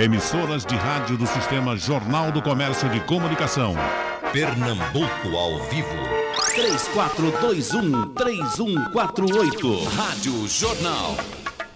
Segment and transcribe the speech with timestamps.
[0.00, 3.74] Emissoras de rádio do Sistema Jornal do Comércio de Comunicação.
[4.32, 5.94] Pernambuco ao vivo.
[8.16, 9.84] 3421-3148.
[9.94, 11.16] Rádio Jornal.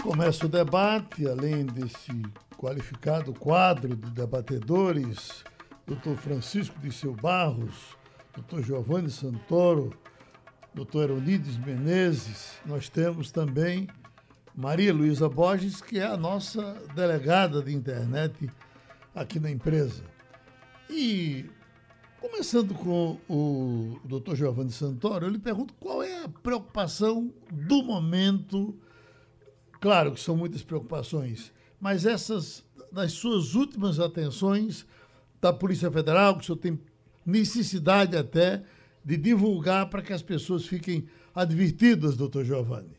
[0.03, 2.23] Começa o debate, além desse
[2.57, 5.45] qualificado quadro de debatedores,
[5.87, 7.95] doutor Francisco de Seu Barros,
[8.35, 9.93] doutor Giovanni Santoro,
[10.73, 13.87] doutor Eronides Menezes, nós temos também
[14.55, 18.51] Maria Luísa Borges, que é a nossa delegada de internet
[19.15, 20.03] aqui na empresa.
[20.89, 21.47] E
[22.21, 28.79] começando com o doutor Giovanni Santoro, eu lhe pergunto qual é a preocupação do momento
[29.85, 34.87] Claro que são muitas preocupações, mas essas, das suas últimas atenções
[35.43, 36.81] da Polícia Federal, que o senhor tem
[37.27, 38.65] necessidade até
[39.05, 42.97] de divulgar para que as pessoas fiquem advertidas, doutor Giovanni.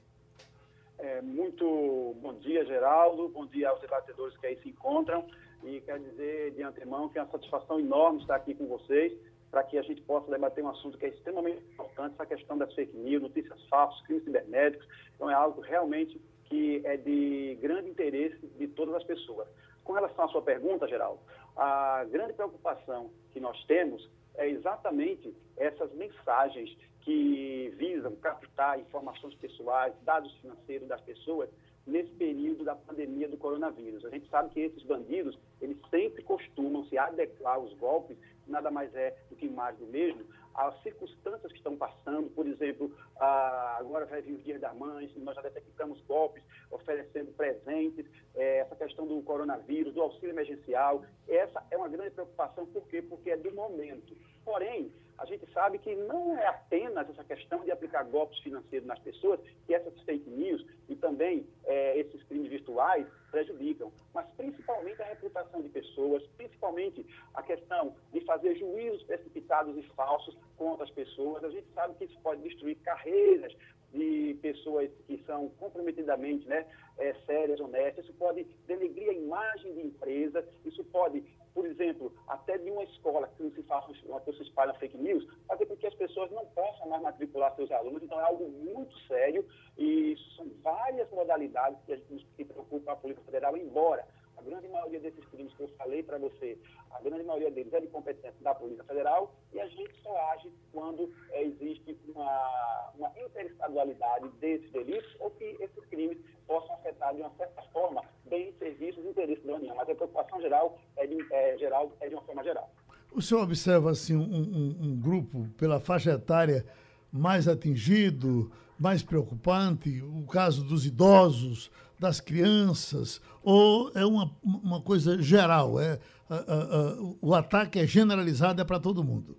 [1.26, 3.28] Muito bom dia, Geraldo.
[3.30, 5.26] Bom dia aos debatedores que aí se encontram.
[5.64, 9.12] E quero dizer de antemão que é uma satisfação enorme estar aqui com vocês
[9.50, 12.74] para que a gente possa debater um assunto que é extremamente importante, essa questão das
[12.76, 14.88] fake news, notícias falsas, crimes cibernéticos.
[15.16, 19.48] Então, é algo realmente que é de grande interesse de todas as pessoas.
[19.84, 21.20] Com relação à sua pergunta, Geraldo,
[21.58, 29.94] a grande preocupação que nós temos é exatamente essas mensagens que visam captar informações pessoais,
[30.04, 31.50] dados financeiros das pessoas
[31.86, 34.04] nesse período da pandemia do coronavírus.
[34.06, 38.18] A gente sabe que esses bandidos, eles sempre costumam se adequar aos golpes,
[38.48, 42.92] nada mais é do que mais do mesmo, as circunstâncias que estão passando, por exemplo,
[43.18, 48.76] agora vai vir os dias das mães, nós já detectamos golpes oferecendo presentes, é, essa
[48.76, 53.02] questão do coronavírus, do auxílio emergencial, essa é uma grande preocupação, por quê?
[53.02, 54.16] Porque é do momento.
[54.46, 59.00] Porém, a gente sabe que não é apenas essa questão de aplicar golpes financeiros nas
[59.00, 65.06] pessoas, que essas fake news e também é, esses crimes virtuais prejudicam, mas principalmente a
[65.06, 71.44] reputação de pessoas, principalmente a questão de fazer juízos precipitados e falsos contra as pessoas.
[71.44, 73.54] A gente sabe que isso pode destruir carreiras
[73.94, 76.66] de pessoas que são comprometidamente né,
[76.98, 81.24] é, sérias, honestas, isso pode denegrir a imagem de empresa, isso pode
[81.56, 85.66] por exemplo, até de uma escola que se faça uma se espalha fake news, fazer
[85.66, 88.04] com que as pessoas não possam mais matricular seus alunos.
[88.04, 92.96] Então, é algo muito sério e são várias modalidades que a gente se preocupa a
[92.98, 94.06] Polícia Federal, embora
[94.46, 96.58] grande maioria desses crimes que eu falei para você,
[96.92, 100.52] a grande maioria deles é de competência da Polícia Federal e a gente só age
[100.72, 106.18] quando é, existe uma, uma interestadualidade desses delitos ou que esses crimes
[106.48, 109.76] possam afetar de uma certa forma bem serviços e interesses da União.
[109.76, 112.70] Mas a preocupação geral é de, é, geral, é de uma forma geral.
[113.12, 116.66] O senhor observa assim, um, um, um grupo pela faixa etária
[117.12, 125.22] mais atingido, mais preocupante, o caso dos idosos, das crianças, ou é uma, uma coisa
[125.22, 125.80] geral?
[125.80, 126.00] É,
[126.30, 129.38] a, a, a, o ataque é generalizado, é para todo mundo?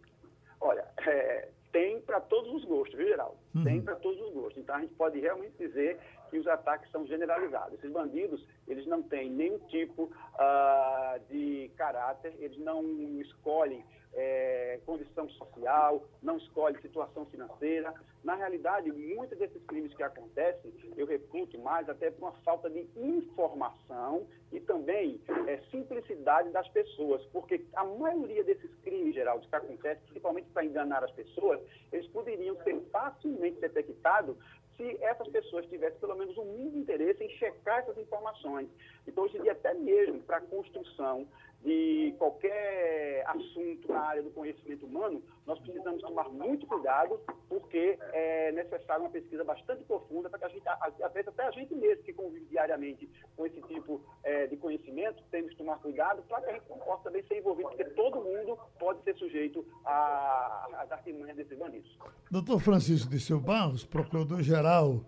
[0.60, 3.36] Olha, é, tem para todos os gostos, viu, Geraldo?
[3.54, 3.64] Uhum.
[3.64, 4.62] Tem para todos os gostos.
[4.62, 5.98] Então a gente pode realmente dizer
[6.30, 7.74] que os ataques são generalizados.
[7.74, 12.82] Esses bandidos, eles não têm nenhum tipo uh, de caráter, eles não
[13.20, 13.84] escolhem
[14.16, 17.92] é, condição social, não escolhem situação financeira.
[18.24, 22.88] Na realidade, muitos desses crimes que acontecem, eu reputo mais até por uma falta de
[22.96, 30.02] informação e também é, simplicidade das pessoas, porque a maioria desses crimes, Geraldo, que acontecem,
[30.04, 31.60] principalmente para enganar as pessoas,
[31.92, 34.36] eles poderiam ser facilmente detectados
[34.76, 38.68] se essas pessoas tivessem pelo menos um mínimo interesse em checar essas informações.
[39.06, 41.26] Então, hoje em dia, até mesmo para a construção
[41.62, 48.52] de qualquer assunto na área do conhecimento humano, nós precisamos tomar muito cuidado, porque é
[48.52, 52.02] necessário uma pesquisa bastante profunda para que a gente, às vezes até a gente mesmo
[52.04, 56.50] que convive diariamente com esse tipo é, de conhecimento, temos que tomar cuidado para que
[56.50, 61.58] a gente possa também ser envolvido, porque todo mundo pode ser sujeito às artimanhas desses
[61.58, 61.98] bandidos.
[62.30, 65.00] Doutor Francisco de Seu Barros, procurador-geral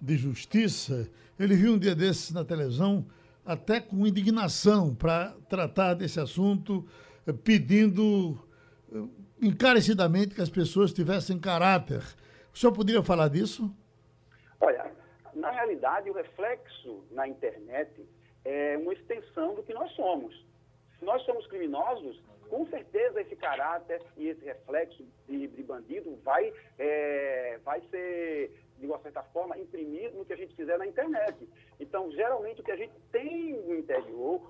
[0.00, 3.04] de Justiça, ele viu um dia desses na televisão
[3.46, 6.84] até com indignação para tratar desse assunto,
[7.26, 8.36] eh, pedindo
[8.92, 9.04] eh,
[9.40, 12.02] encarecidamente que as pessoas tivessem caráter.
[12.52, 13.72] O senhor poderia falar disso?
[14.60, 14.90] Olha,
[15.34, 18.04] na realidade, o reflexo na internet
[18.44, 20.34] é uma extensão do que nós somos.
[20.98, 26.52] Se nós somos criminosos, com certeza esse caráter e esse reflexo de, de bandido vai,
[26.78, 31.48] é, vai ser de uma certa forma, imprimido no que a gente fizer na internet.
[31.80, 34.40] Então, geralmente, o que a gente tem no interior,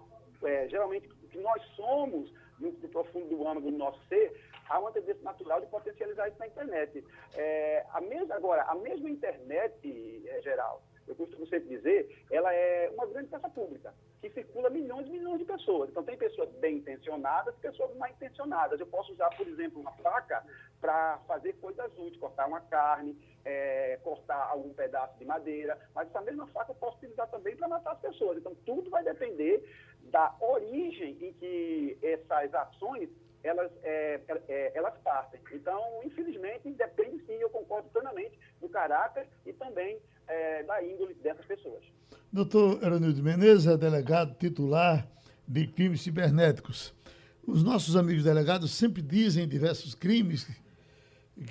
[0.43, 4.79] é, geralmente, o que nós somos, no, no profundo do âmago do nosso ser, há
[4.79, 7.05] uma tendência natural de potencializar isso na internet.
[7.35, 12.91] É, a mesma, agora, a mesma internet, é, geral, eu costumo sempre dizer, ela é
[12.91, 15.91] uma grande peça pública, que circula milhões e milhões de pessoas.
[15.91, 18.81] Então, tem pessoas bem intencionadas e pessoas mal intencionadas.
[18.81, 20.45] Eu posso usar, por exemplo, uma faca
[20.81, 26.21] para fazer coisas úteis, cortar uma carne, é, cortar algum pedaço de madeira, mas essa
[26.21, 28.39] mesma faca eu posso utilizar também para matar as pessoas.
[28.39, 29.65] Então, tudo vai depender
[30.11, 33.09] da origem em que essas ações
[33.43, 35.41] elas, é, é, elas partem.
[35.53, 41.45] Então, infelizmente, depende sim, eu concordo plenamente, do caráter e também é, da índole dessas
[41.47, 41.83] pessoas.
[42.33, 45.09] Doutor Eronildo Menezes é delegado titular
[45.47, 46.93] de crimes cibernéticos.
[47.47, 50.47] Os nossos amigos delegados sempre dizem em diversos crimes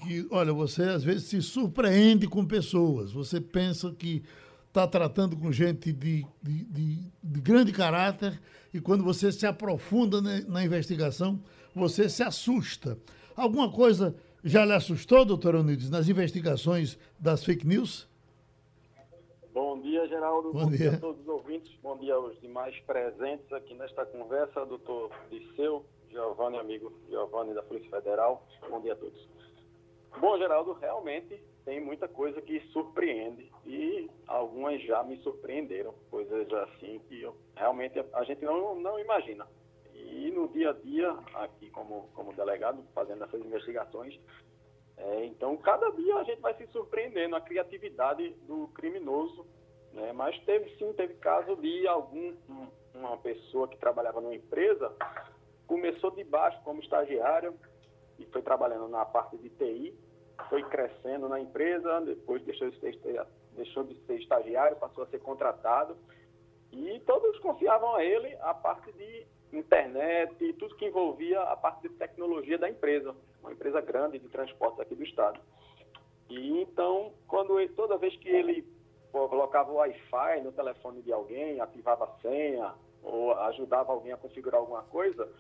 [0.03, 3.11] que, olha, você às vezes se surpreende com pessoas.
[3.11, 4.23] Você pensa que
[4.67, 8.37] está tratando com gente de, de, de, de, grande caráter
[8.73, 11.41] e quando você se aprofunda na investigação,
[11.73, 12.97] você se assusta.
[13.35, 14.13] Alguma coisa
[14.43, 18.07] já lhe assustou, doutor Unides, nas investigações das fake news?
[19.95, 20.51] Bom dia, Geraldo.
[20.51, 20.77] Bom, Bom dia.
[20.77, 20.91] dia.
[20.91, 21.73] a todos os ouvintes.
[21.81, 27.89] Bom dia aos demais presentes aqui nesta conversa, doutor Disseu, Giovanni, amigo Giovanni da Polícia
[27.89, 28.45] Federal.
[28.69, 29.25] Bom dia a todos.
[30.19, 36.99] Bom, Geraldo, realmente tem muita coisa que surpreende e algumas já me surpreenderam, coisas assim
[37.07, 39.47] que eu, realmente a gente não, não imagina.
[39.93, 44.19] E no dia a dia, aqui como, como delegado, fazendo essas investigações,
[44.97, 49.45] é, então cada dia a gente vai se surpreendendo a criatividade do criminoso,
[49.95, 50.11] né?
[50.13, 52.35] mas teve sim, teve caso de algum
[52.93, 54.93] uma pessoa que trabalhava numa empresa,
[55.67, 57.53] começou de baixo como estagiário
[58.17, 59.93] e foi trabalhando na parte de TI,
[60.49, 62.97] foi crescendo na empresa, depois deixou de ser,
[63.51, 65.97] deixou de ser estagiário, passou a ser contratado,
[66.71, 71.83] e todos confiavam a ele a parte de internet e tudo que envolvia a parte
[71.83, 75.39] de tecnologia da empresa, uma empresa grande de transportes aqui do estado.
[76.29, 78.67] E então, quando ele, toda vez que ele
[79.29, 84.59] colocava o Wi-Fi no telefone de alguém, ativava a senha ou ajudava alguém a configurar
[84.59, 85.31] alguma coisa,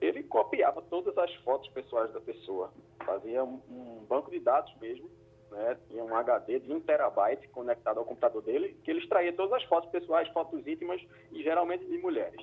[0.00, 2.72] ele copiava todas as fotos pessoais da pessoa,
[3.04, 5.10] fazia um, um banco de dados mesmo,
[5.50, 5.76] né?
[5.88, 9.64] tinha um HD de 1 terabyte conectado ao computador dele, que ele extraía todas as
[9.64, 11.00] fotos pessoais, fotos íntimas
[11.30, 12.40] e geralmente de mulheres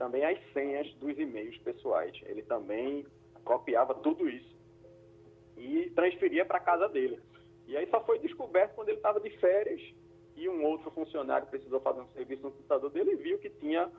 [0.00, 2.18] também as senhas dos e-mails pessoais.
[2.24, 3.06] Ele também
[3.44, 4.58] copiava tudo isso
[5.58, 7.20] e transferia para casa dele.
[7.66, 9.78] E aí só foi descoberto quando ele estava de férias
[10.40, 13.90] e um outro funcionário precisou fazer um serviço no computador dele e viu que tinha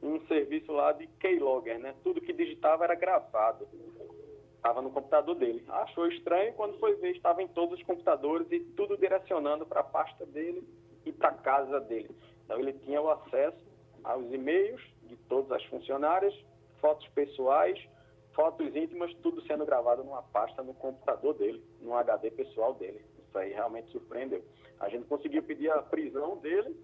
[0.00, 1.94] um serviço lá de keylogger, né?
[2.04, 3.68] Tudo que digitava era gravado.
[4.54, 5.64] Estava no computador dele.
[5.68, 9.84] Achou estranho quando foi ver, estava em todos os computadores e tudo direcionando para a
[9.84, 10.62] pasta dele
[11.04, 12.14] e para a casa dele.
[12.44, 13.58] Então ele tinha o acesso
[14.04, 16.34] aos e-mails, de todas as funcionárias,
[16.80, 17.78] fotos pessoais,
[18.32, 23.04] fotos íntimas, tudo sendo gravado numa pasta no computador dele, no HD pessoal dele.
[23.26, 24.42] Isso aí realmente surpreendeu.
[24.80, 26.74] A gente conseguiu pedir a prisão dele,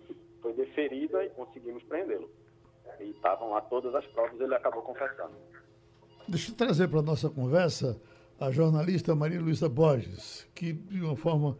[0.43, 2.31] foi deferida e conseguimos prendê-lo.
[3.01, 5.33] E estavam lá todas as provas, ele acabou confessando.
[6.29, 8.01] Deixa eu trazer para a nossa conversa
[8.39, 11.59] a jornalista Maria Luísa Borges, que de uma forma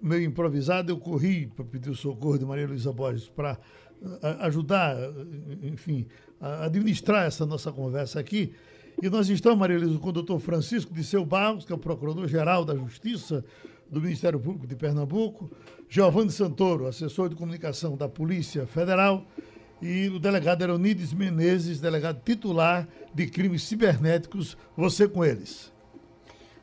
[0.00, 3.58] meio improvisada eu corri para pedir o socorro de Maria Luísa Borges para
[4.40, 4.96] ajudar,
[5.62, 6.06] enfim,
[6.40, 8.54] a administrar essa nossa conversa aqui.
[9.00, 11.78] E nós estamos, Maria Elisa, com o doutor Francisco de Seu Barros, que é o
[11.78, 13.44] Procurador-Geral da Justiça
[13.92, 15.50] do Ministério Público de Pernambuco,
[15.86, 19.26] Giovanni Santoro, assessor de comunicação da Polícia Federal,
[19.82, 24.56] e o delegado Eronides Menezes, delegado titular de crimes cibernéticos.
[24.76, 25.70] Você com eles.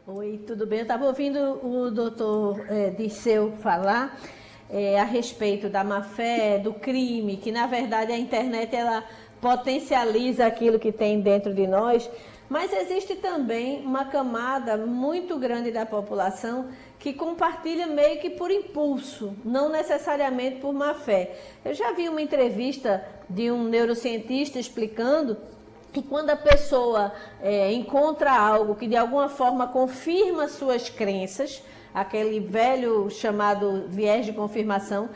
[0.08, 0.80] Oi, tudo bem?
[0.80, 4.20] Eu estava ouvindo o doutor é, Disseu falar
[4.68, 9.04] é, a respeito da má fé, do crime, que na verdade a internet ela
[9.40, 12.10] potencializa aquilo que tem dentro de nós,
[12.50, 19.36] mas existe também uma camada muito grande da população que compartilha meio que por impulso,
[19.46, 21.38] não necessariamente por má fé.
[21.64, 25.38] Eu já vi uma entrevista de um neurocientista explicando
[25.94, 31.64] que quando a pessoa é, encontra algo que de alguma forma confirma suas crenças,
[31.94, 35.10] aquele velho chamado viés de confirmação,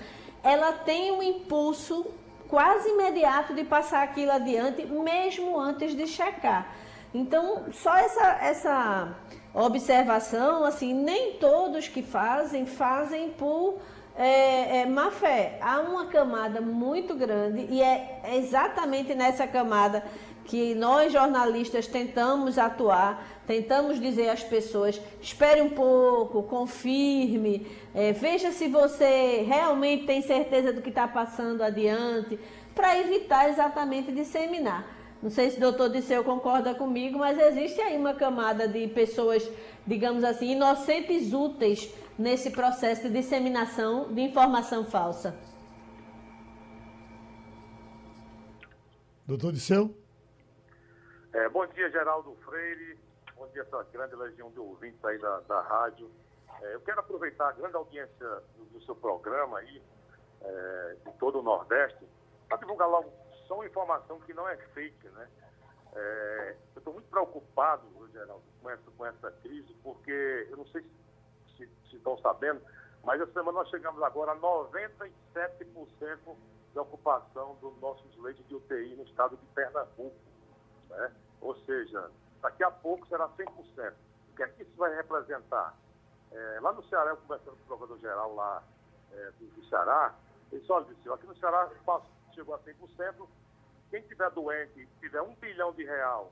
[0.44, 2.06] ela tem um impulso
[2.48, 6.83] quase imediato de passar aquilo adiante, mesmo antes de checar.
[7.14, 9.16] Então, só essa, essa
[9.54, 13.80] observação, assim, nem todos que fazem, fazem por
[14.16, 15.58] é, é, má fé.
[15.62, 20.04] Há uma camada muito grande e é exatamente nessa camada
[20.46, 28.52] que nós jornalistas tentamos atuar, tentamos dizer às pessoas: espere um pouco, confirme, é, veja
[28.52, 32.40] se você realmente tem certeza do que está passando adiante,
[32.76, 34.86] para evitar exatamente disseminar.
[35.24, 39.50] Não sei se o doutor Disseu concorda comigo, mas existe aí uma camada de pessoas,
[39.88, 45.34] digamos assim, inocentes úteis nesse processo de disseminação de informação falsa.
[49.26, 49.96] Doutor Disseu?
[51.32, 53.00] É, bom dia, Geraldo Freire.
[53.38, 56.12] Bom dia, essa grande legião de ouvintes aí da, da rádio.
[56.62, 58.28] É, eu quero aproveitar a grande audiência
[58.58, 59.82] do, do seu programa aí,
[60.42, 62.06] é, de todo o Nordeste,
[62.50, 63.23] para divulgar logo
[63.54, 65.30] só uma informação que não é fake, né?
[65.96, 70.82] É, eu estou muito preocupado, Geraldo, com essa, com essa crise, porque eu não sei
[71.56, 72.62] se, se, estão sabendo,
[73.04, 75.12] mas essa semana nós chegamos agora a 97%
[76.72, 80.16] de ocupação dos nossos leitos de UTI no estado de Pernambuco.
[80.90, 81.14] Né?
[81.40, 82.10] Ou seja,
[82.42, 83.94] daqui a pouco será 100%.
[84.32, 85.78] O que é que isso vai representar?
[86.32, 88.64] É, lá no Ceará, eu conversando com o procurador-geral lá
[89.12, 90.16] é, do, do, Ceará,
[90.52, 91.70] ele só disse, aqui no Ceará
[92.34, 93.28] chegou a 100%,
[93.90, 96.32] quem tiver doente, tiver um bilhão de real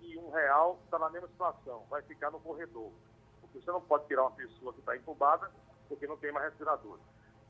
[0.00, 2.92] e um real, está na mesma situação, vai ficar no corredor.
[3.40, 5.50] Porque você não pode tirar uma pessoa que está entubada
[5.88, 6.98] porque não tem mais respirador.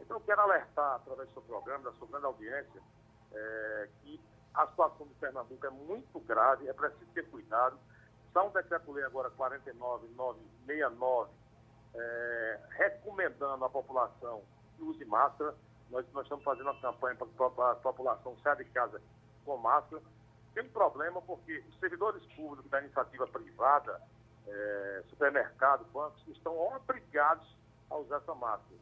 [0.00, 2.82] Então, eu quero alertar, através do seu programa, da sua grande audiência,
[3.32, 4.20] é, que
[4.54, 7.78] a situação de Pernambuco é muito grave, é preciso ter cuidado.
[8.26, 11.30] Está um decreto-lei agora 49969,
[11.94, 14.42] é, recomendando à população
[14.76, 15.54] que use máscara.
[15.94, 19.00] Nós, nós estamos fazendo uma campanha para a população sair de casa
[19.44, 20.02] com máscara.
[20.52, 24.02] Tem um problema porque os servidores públicos da iniciativa privada,
[24.48, 25.04] é,
[25.92, 27.46] bancos, estão obrigados
[27.88, 28.76] a usar essa máscara.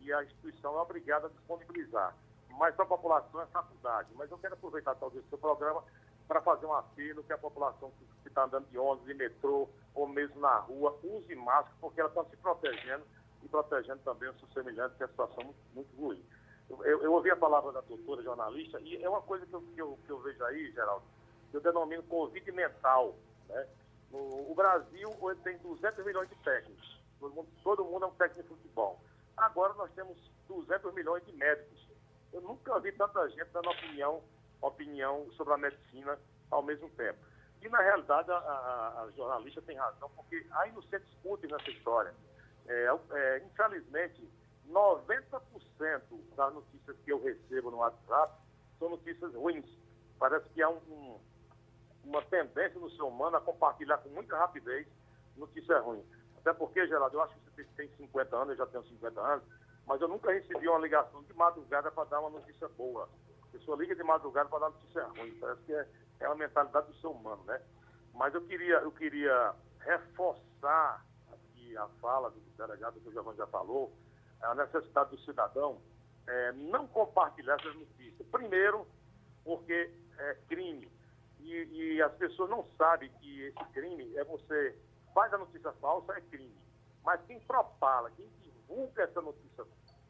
[0.00, 2.14] E a instituição é obrigada a disponibilizar.
[2.50, 4.10] Mas para a população é faculdade.
[4.14, 5.82] Mas eu quero aproveitar talvez o seu programa
[6.28, 7.90] para fazer um apelo que a população
[8.22, 12.10] que está andando de ônibus, de metrô ou mesmo na rua, use máscara, porque ela
[12.10, 13.04] está se protegendo
[13.42, 16.22] e protegendo também o seu semelhante, que é uma situação muito, muito ruim.
[16.70, 19.80] Eu, eu, ouvi a palavra da doutora jornalista e é uma coisa que eu, que
[19.80, 21.04] eu, que eu vejo aí, Geraldo,
[21.50, 23.16] que eu denomino Covid mental.
[23.48, 23.66] Né?
[24.10, 27.00] No, o Brasil hoje tem 200 milhões de técnicos.
[27.18, 29.00] Todo mundo, todo mundo é um técnico de futebol.
[29.36, 30.16] Agora nós temos
[30.48, 31.88] 200 milhões de médicos.
[32.32, 34.22] Eu nunca vi tanta gente dando opinião,
[34.60, 36.18] opinião sobre a medicina
[36.50, 37.18] ao mesmo tempo.
[37.62, 42.14] E, na realidade, a, a, a jornalista tem razão, porque há inocentes úteis nessa história.
[42.66, 44.28] É, é, infelizmente,
[44.70, 46.02] 90%
[46.36, 48.40] das notícias que eu recebo no WhatsApp
[48.78, 49.66] são notícias ruins.
[50.18, 51.20] Parece que há um, um,
[52.04, 54.86] uma tendência no ser humano a compartilhar com muita rapidez
[55.36, 56.04] notícias ruins.
[56.38, 59.44] Até porque, Geraldo, eu acho que você tem 50 anos, eu já tenho 50 anos,
[59.86, 63.08] mas eu nunca recebi uma ligação de madrugada para dar uma notícia boa.
[63.42, 65.34] A pessoa liga de madrugada para dar notícia ruim.
[65.40, 65.86] Parece que é,
[66.20, 67.60] é a mentalidade do ser humano, né?
[68.14, 73.46] Mas eu queria, eu queria reforçar aqui a fala do delegado que o Giovanni já
[73.46, 73.92] falou,
[74.42, 75.80] a necessidade do cidadão
[76.26, 78.26] é, não compartilhar essas notícias.
[78.30, 78.86] Primeiro,
[79.44, 80.90] porque é crime.
[81.40, 84.76] E, e, as pessoas não sabem que esse crime é você
[85.14, 86.54] faz a notícia falsa, é crime.
[87.02, 89.64] Mas quem propala, quem divulga essa notícia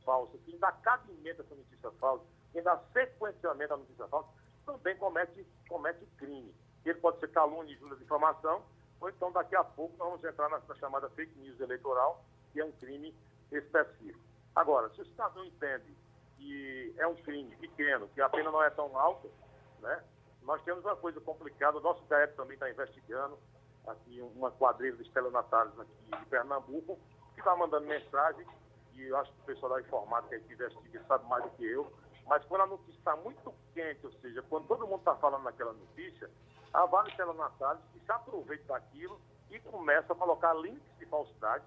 [0.05, 4.29] falsa, quem dá cabimento a essa notícia falsa, quem dá sequenciamento à notícia falsa,
[4.67, 6.53] também comete, comete crime.
[6.85, 8.63] Ele pode ser calúnia de informação,
[9.01, 12.65] ou então daqui a pouco nós vamos entrar na, chamada fake news eleitoral, que é
[12.65, 13.15] um crime
[13.53, 14.21] específico.
[14.55, 15.97] Agora, se o cidadão entende
[16.37, 19.29] que é um crime pequeno, que a pena não é tão alta,
[19.81, 20.03] né?
[20.43, 23.39] Nós temos uma coisa complicada, o nosso DEP também está investigando,
[23.87, 26.99] aqui uma quadrilha de estelionatários aqui de Pernambuco,
[27.35, 28.47] que está mandando mensagem,
[28.95, 31.93] e eu acho que o pessoal da informática que investiga sabe mais do que eu,
[32.27, 35.73] mas quando a notícia está muito quente, ou seja, quando todo mundo está falando naquela
[35.73, 36.31] notícia,
[36.73, 41.65] há vários estelionatários que se aproveitam daquilo e começam a colocar links de falsidade,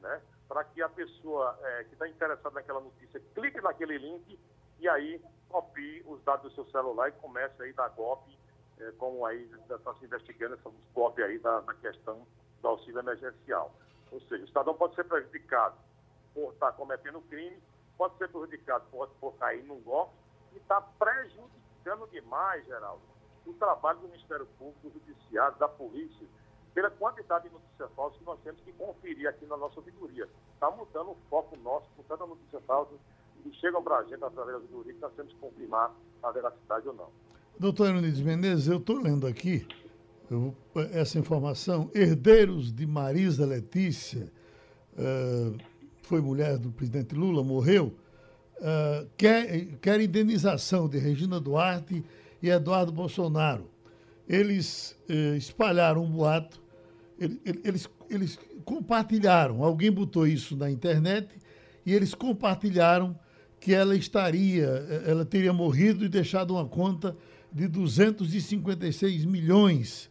[0.00, 0.20] né?
[0.48, 4.38] Para que a pessoa é, que está interessada naquela notícia clique naquele link
[4.80, 8.38] e aí copie os dados do seu celular e comece aí a dar golpe
[8.80, 12.26] é, como aí está se investigando essa golpe aí da, da, questão
[12.60, 13.74] do auxílio emergencial.
[14.10, 15.76] Ou seja, o cidadão pode ser prejudicado
[16.32, 17.60] por estar cometendo crime,
[17.96, 20.14] pode ser prejudicado por, por cair num golpe
[20.52, 23.02] e está prejudicando demais, Geraldo,
[23.46, 26.26] o trabalho do Ministério Público, do Judiciário, da Polícia,
[26.78, 30.28] pela quantidade de notícias falsas que nós temos que conferir aqui na nossa auditoria.
[30.54, 32.92] Está mudando o foco nosso, com tanta notícia falsa
[33.42, 35.92] que chegam para a gente através da auditoria que nós temos que confirmar
[36.22, 37.08] a veracidade ou não.
[37.58, 39.66] Doutor Eunides Menezes, eu estou lendo aqui
[40.30, 40.54] eu,
[40.92, 41.90] essa informação.
[41.92, 44.32] Herdeiros de Marisa Letícia,
[44.92, 45.58] uh,
[46.02, 47.92] foi mulher do presidente Lula, morreu,
[48.58, 52.04] uh, quer, quer indenização de Regina Duarte
[52.40, 53.68] e Eduardo Bolsonaro.
[54.28, 56.67] Eles uh, espalharam um boato,
[57.64, 61.28] eles, eles compartilharam, alguém botou isso na internet
[61.84, 63.18] e eles compartilharam
[63.60, 64.66] que ela estaria,
[65.04, 67.16] ela teria morrido e deixado uma conta
[67.52, 70.08] de 256 milhões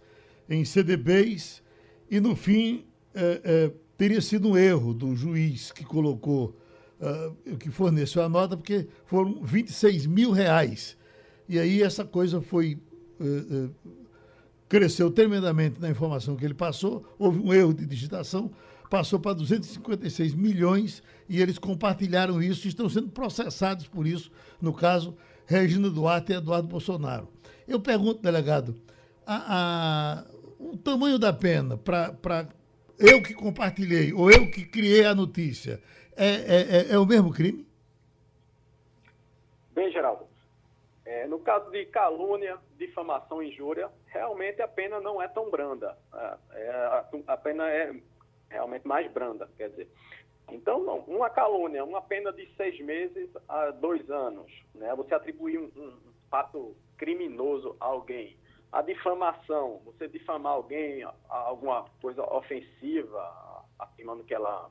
[0.49, 1.61] em CDBs
[2.09, 6.55] e, no fim, é, é, teria sido um erro do juiz que colocou,
[7.59, 10.97] que forneceu a nota, porque foram 26 mil reais.
[11.47, 12.79] E aí essa coisa foi.
[14.67, 18.51] Cresceu tremendamente na informação que ele passou, houve um erro de digitação,
[18.89, 24.31] passou para 256 milhões e eles compartilharam isso e estão sendo processados por isso,
[24.61, 27.29] no caso, Regina Duarte e Eduardo Bolsonaro.
[27.67, 28.75] Eu pergunto, delegado,
[29.25, 30.25] a, a,
[30.59, 32.47] o tamanho da pena para
[32.99, 35.81] eu que compartilhei ou eu que criei a notícia
[36.15, 37.67] é, é, é, é o mesmo crime?
[39.73, 40.26] Bem, Geraldo,
[41.07, 45.97] é, no caso de calúnia, difamação injúria, realmente a pena não é tão branda.
[46.13, 47.95] É, é, a, a, pena é
[48.49, 49.87] realmente mais branda, quer dizer.
[50.51, 54.93] Então, não, uma calúnia, uma pena de seis meses a dois anos, né?
[54.95, 55.97] Você atribuir um, um
[56.29, 58.37] fato criminoso a alguém.
[58.69, 64.69] A difamação, você difamar alguém, alguma coisa ofensiva, afirmando que ela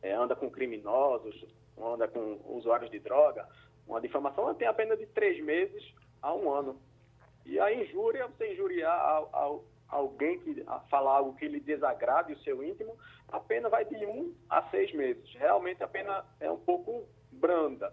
[0.00, 1.44] é, anda com criminosos,
[1.78, 3.46] anda com usuários de droga,
[3.90, 5.82] uma difamação tem a pena de três meses
[6.22, 6.80] a um ano.
[7.44, 9.28] E a injúria, você injuriar
[9.88, 12.96] alguém que falar algo que lhe desagrade o seu íntimo,
[13.28, 15.28] a pena vai de um a seis meses.
[15.34, 17.92] Realmente a pena é um pouco branda.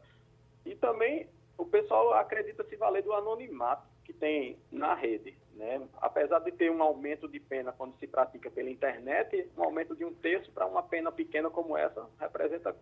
[0.66, 1.27] E também
[1.58, 5.36] o pessoal acredita se valer do anonimato que tem na rede.
[5.56, 5.82] Né?
[6.00, 10.06] Apesar de ter um aumento de pena quando se pratica pela internet, um aumento de
[10.06, 12.75] um terço para uma pena pequena como essa representa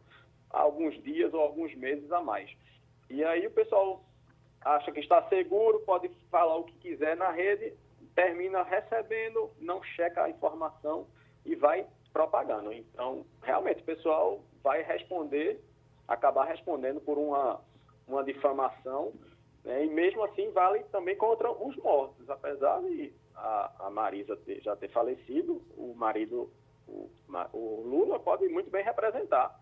[0.49, 2.49] alguns dias ou alguns meses a mais.
[3.09, 4.03] E aí o pessoal
[4.61, 7.73] acha que está seguro, pode falar o que quiser na rede,
[8.15, 11.07] termina recebendo, não checa a informação
[11.45, 12.73] e vai propagando.
[12.73, 15.61] Então, realmente, o pessoal vai responder,
[16.07, 17.61] acabar respondendo por uma,
[18.07, 19.13] uma difamação,
[19.63, 19.85] né?
[19.85, 24.75] e mesmo assim vale também contra os mortos, apesar de a, a Marisa ter, já
[24.75, 26.49] ter falecido, o marido,
[26.87, 27.09] o,
[27.53, 29.59] o Lula pode muito bem representar,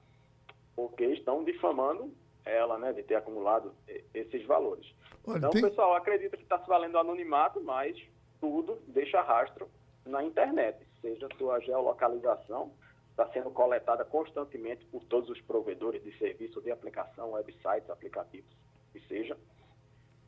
[0.76, 2.14] porque estão difamando
[2.46, 3.74] ela, né, de ter acumulado
[4.14, 4.86] esses valores.
[5.26, 5.64] Olha, então, tem...
[5.64, 7.98] o pessoal acredita que está se valendo do anonimato, mas
[8.40, 9.70] tudo deixa rastro
[10.06, 12.72] na internet, seja sua geolocalização,
[13.10, 18.52] está sendo coletada constantemente por todos os provedores de serviço de aplicação, websites, aplicativos,
[18.92, 19.38] que seja,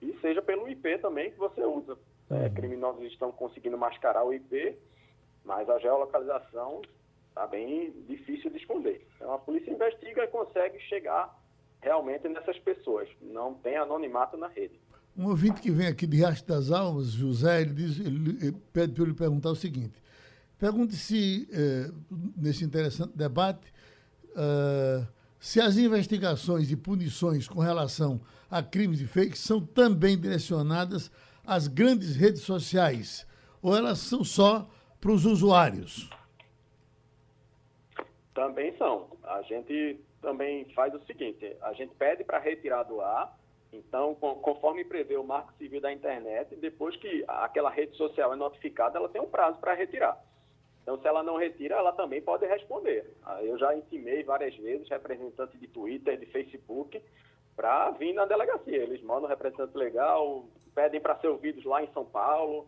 [0.02, 1.98] e seja pelo IP também que você usa.
[2.30, 2.46] É, uhum.
[2.46, 4.78] É, criminosos estão conseguindo mascarar o IP,
[5.44, 6.82] mas a geolocalização
[7.30, 9.06] está bem difícil de esconder.
[9.16, 11.36] Então a polícia investiga e consegue chegar
[11.86, 13.08] realmente nessas pessoas.
[13.22, 14.74] Não tem anonimato na rede.
[15.16, 19.04] Um ouvinte que vem aqui de Riacho das Almas, José, ele, diz, ele pede para
[19.04, 20.04] eu lhe perguntar o seguinte.
[20.58, 21.92] Pergunte se, eh,
[22.36, 23.72] nesse interessante debate,
[24.32, 25.08] uh,
[25.40, 28.20] se as investigações e punições com relação
[28.50, 31.12] a crimes e fakes são também direcionadas
[31.46, 33.28] às grandes redes sociais,
[33.62, 34.68] ou elas são só
[35.00, 36.10] para os usuários?
[38.34, 39.08] Também são.
[39.24, 43.38] A gente também faz o seguinte: a gente pede para retirar do ar.
[43.72, 48.98] Então, conforme prevê o Marco Civil da Internet, depois que aquela rede social é notificada,
[48.98, 50.18] ela tem um prazo para retirar.
[50.82, 53.14] Então, se ela não retira, ela também pode responder.
[53.26, 57.02] Ah, eu já intimei várias vezes representantes de Twitter, de Facebook,
[57.56, 58.78] para vir na delegacia.
[58.78, 62.68] Eles mandam representante legal, pedem para ser ouvidos lá em São Paulo,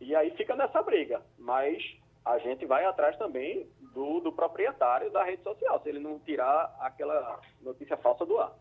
[0.00, 1.22] e aí fica nessa briga.
[1.38, 1.82] Mas
[2.24, 6.74] a gente vai atrás também do, do proprietário da rede social, se ele não tirar
[6.80, 8.52] aquela notícia falsa do ar.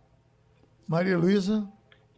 [0.88, 1.68] Maria Luísa?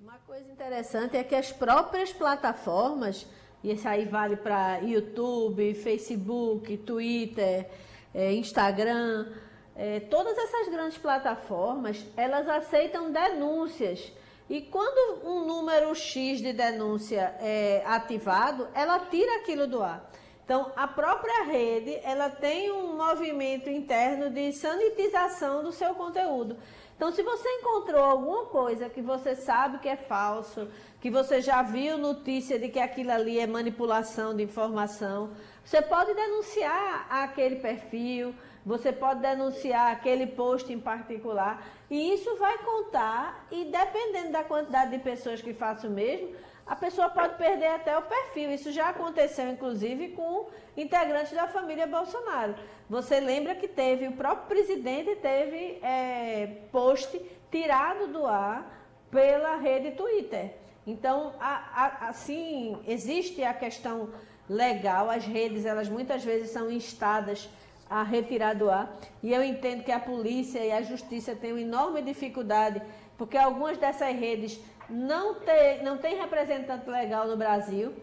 [0.01, 3.27] Uma coisa interessante é que as próprias plataformas,
[3.63, 7.69] e isso aí vale para YouTube, Facebook, Twitter,
[8.13, 9.31] é, Instagram,
[9.75, 14.11] é, todas essas grandes plataformas, elas aceitam denúncias.
[14.49, 20.09] E quando um número X de denúncia é ativado, ela tira aquilo do ar.
[20.45, 26.55] Então, a própria rede, ela tem um movimento interno de sanitização do seu conteúdo.
[26.95, 30.67] Então, se você encontrou alguma coisa que você sabe que é falso,
[31.01, 35.31] que você já viu notícia de que aquilo ali é manipulação de informação,
[35.63, 42.59] você pode denunciar aquele perfil, você pode denunciar aquele post em particular, e isso vai
[42.59, 47.67] contar, e dependendo da quantidade de pessoas que façam o mesmo, a pessoa pode perder
[47.67, 48.51] até o perfil.
[48.51, 52.55] Isso já aconteceu, inclusive, com integrantes da família Bolsonaro.
[52.89, 59.91] Você lembra que teve, o próprio presidente teve é, post tirado do ar pela rede
[59.91, 60.55] Twitter.
[60.87, 64.09] Então, a, a, assim, existe a questão
[64.49, 67.49] legal, as redes, elas muitas vezes são instadas
[67.87, 71.61] a retirar do ar, e eu entendo que a polícia e a justiça têm uma
[71.61, 72.81] enorme dificuldade
[73.17, 77.93] porque algumas dessas redes não, ter, não tem representante legal no Brasil.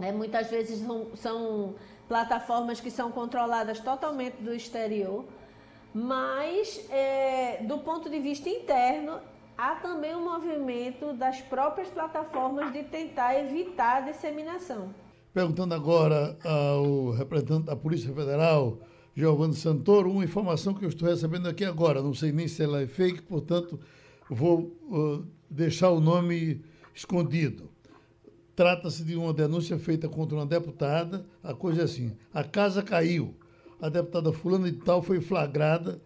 [0.00, 1.74] É, muitas vezes são, são
[2.08, 5.24] plataformas que são controladas totalmente do exterior.
[5.94, 9.20] Mas, é, do ponto de vista interno,
[9.56, 14.94] há também um movimento das próprias plataformas de tentar evitar a disseminação.
[15.34, 18.78] Perguntando agora ao representante da Polícia Federal,
[19.14, 22.02] Giovanni Santoro, uma informação que eu estou recebendo aqui agora.
[22.02, 23.78] Não sei nem se ela é fake, portanto,
[24.28, 26.62] vou uh, deixar o nome
[26.94, 27.70] escondido.
[28.54, 31.24] Trata-se de uma denúncia feita contra uma deputada.
[31.42, 33.34] A coisa é assim: a casa caiu.
[33.80, 36.00] A deputada Fulana de Tal foi flagrada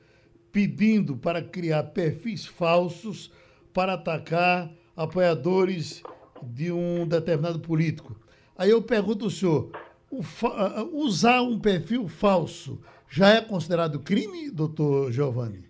[0.51, 3.31] pedindo para criar perfis falsos
[3.75, 6.03] para atacar apoiadores
[6.43, 8.17] de um determinado político.
[8.57, 9.71] Aí eu pergunto ao senhor:
[10.93, 15.65] usar um perfil falso já é considerado crime, doutor Giovanni?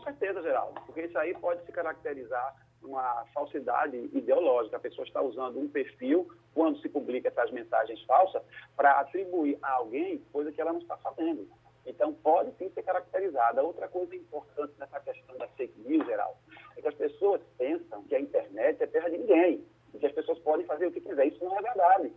[0.00, 4.78] Com certeza, Geraldo, porque isso aí pode se caracterizar uma falsidade ideológica.
[4.78, 8.42] A pessoa está usando um perfil, quando se publica essas mensagens falsas,
[8.74, 11.46] para atribuir a alguém coisa que ela não está fazendo.
[11.84, 13.62] Então, pode sim ser caracterizada.
[13.62, 16.38] Outra coisa importante nessa questão da fake news, geral,
[16.78, 20.12] é que as pessoas pensam que a internet é terra de ninguém, e que as
[20.12, 21.26] pessoas podem fazer o que quiser.
[21.26, 22.10] Isso não é verdade.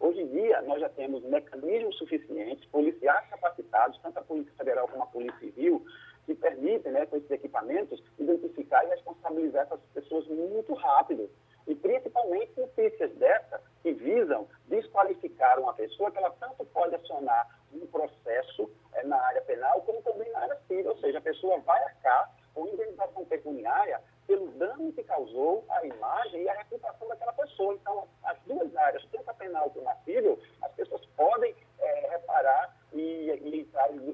[0.00, 5.04] Hoje em dia, nós já temos mecanismos suficientes, policiais capacitados, tanto a Polícia Federal como
[5.04, 5.84] a Polícia Civil,
[6.28, 11.30] que permitem, né, com esses equipamentos, identificar e responsabilizar essas pessoas muito rápido.
[11.66, 17.86] E principalmente notícias dessas que visam desqualificar uma pessoa que ela tanto pode acionar um
[17.86, 20.90] processo é, na área penal como também na área civil.
[20.90, 26.42] Ou seja, a pessoa vai arcar com indenização pecuniária pelo dano que causou à imagem
[26.42, 27.72] e à reputação daquela pessoa.
[27.72, 32.77] Então, as duas áreas, tanto a penal como a civil, as pessoas podem é, reparar
[32.92, 33.68] e, e,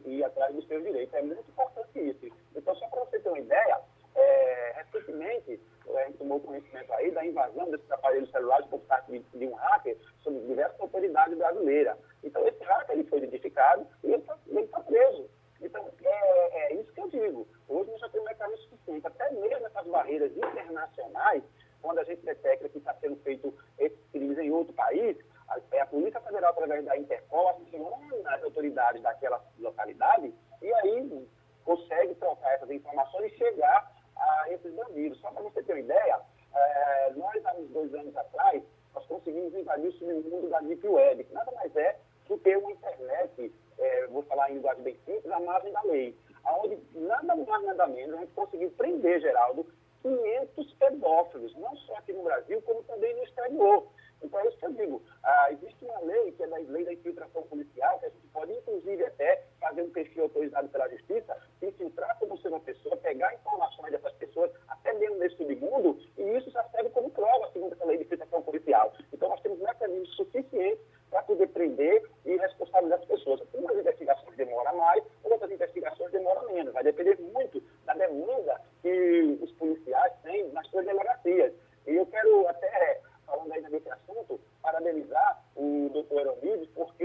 [0.06, 1.14] e, ir atrás dos seus direitos.
[1.14, 2.34] É muito importante isso.
[2.54, 3.80] Então, só para você ter uma ideia,
[4.14, 9.18] é, recentemente, a gente tomou conhecimento aí da invasão desses aparelhos celulares por parte de,
[9.38, 11.96] de um hacker sobre diversas autoridades brasileiras.
[12.22, 14.36] Então, esse hacker ele foi identificado e ele está
[14.72, 15.28] tá preso.
[15.60, 17.48] Então, é, é, isso que eu digo.
[17.68, 21.42] Hoje nós já temos um mecanismo suficiente, até mesmo essas barreiras internacionais,
[21.80, 25.16] quando a gente detecta que está sendo feito esses crimes em outro país,
[25.48, 31.28] a, é a Polícia Federal, através da Interpol, aciona as autoridades daquela localidade e aí
[31.64, 35.20] consegue trocar essas informações e chegar a esses bandidos.
[35.20, 36.20] Só para você ter uma ideia,
[36.54, 38.62] é, nós, há uns dois anos atrás,
[38.94, 42.72] nós conseguimos invadir o submundo da Deep Web, que nada mais é do que uma
[42.72, 47.64] internet é, vou falar em linguagem bem simples, à margem da lei, onde nada mais,
[47.64, 49.66] nada menos, a gente conseguiu prender, Geraldo,
[50.02, 53.86] 500 pedófilos, não só aqui no Brasil, como também no exterior.
[54.24, 55.02] Então, é isso que eu digo.
[55.22, 58.52] Ah, existe uma lei, que é da lei da infiltração policial, que a gente pode,
[58.52, 63.92] inclusive, até fazer um perfil autorizado pela Justiça, infiltrar como ser uma pessoa, pegar informações
[63.92, 67.98] dessas pessoas, até mesmo desse submundo, e isso já serve como prova, segundo essa lei
[67.98, 68.92] de infiltração policial.
[69.12, 73.40] Então, nós temos mecanismos suficientes para poder prender e responsabilizar as pessoas.
[73.54, 76.72] Umas investigações demoram mais, outras investigações demoram menos.
[76.72, 81.52] Vai depender muito da demanda que os policiais têm nas suas delegacias.
[81.86, 83.00] E eu quero até,
[83.34, 87.04] falando aí desse assunto, parabenizar o doutor Eromides, porque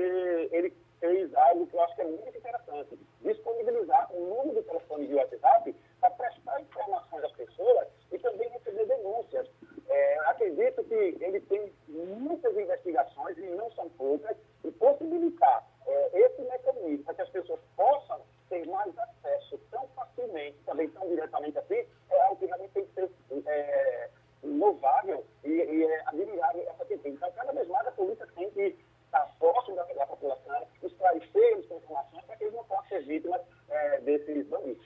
[0.51, 2.99] ele fez algo que eu acho que é muito interessante.
[3.21, 8.85] Disponibilizar o número de telefone de WhatsApp para prestar informações às pessoas e também receber
[8.85, 9.49] denúncias.
[9.87, 16.41] É, acredito que ele tem muitas investigações, e não são poucas, e possibilitar é, esse
[16.43, 21.85] mecanismo para que as pessoas possam ter mais acesso tão facilmente, também tão diretamente assim,
[22.09, 23.09] é algo que realmente tem que ser
[23.45, 24.09] é,
[24.43, 27.09] louvável e, e é admirável essa atitude.
[27.15, 28.75] Então, cada vez mais a polícia tem que
[29.05, 33.41] estar próximo da, da população, esclarecer com informações para que eles não possam ser vítimas
[33.69, 34.85] é, desses bandidos.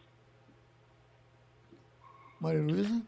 [2.39, 3.01] Maria Luísa?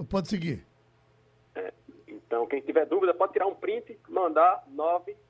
[0.07, 0.63] Pode seguir.
[2.29, 4.63] Então, quem tiver dúvida, pode tirar um print, mandar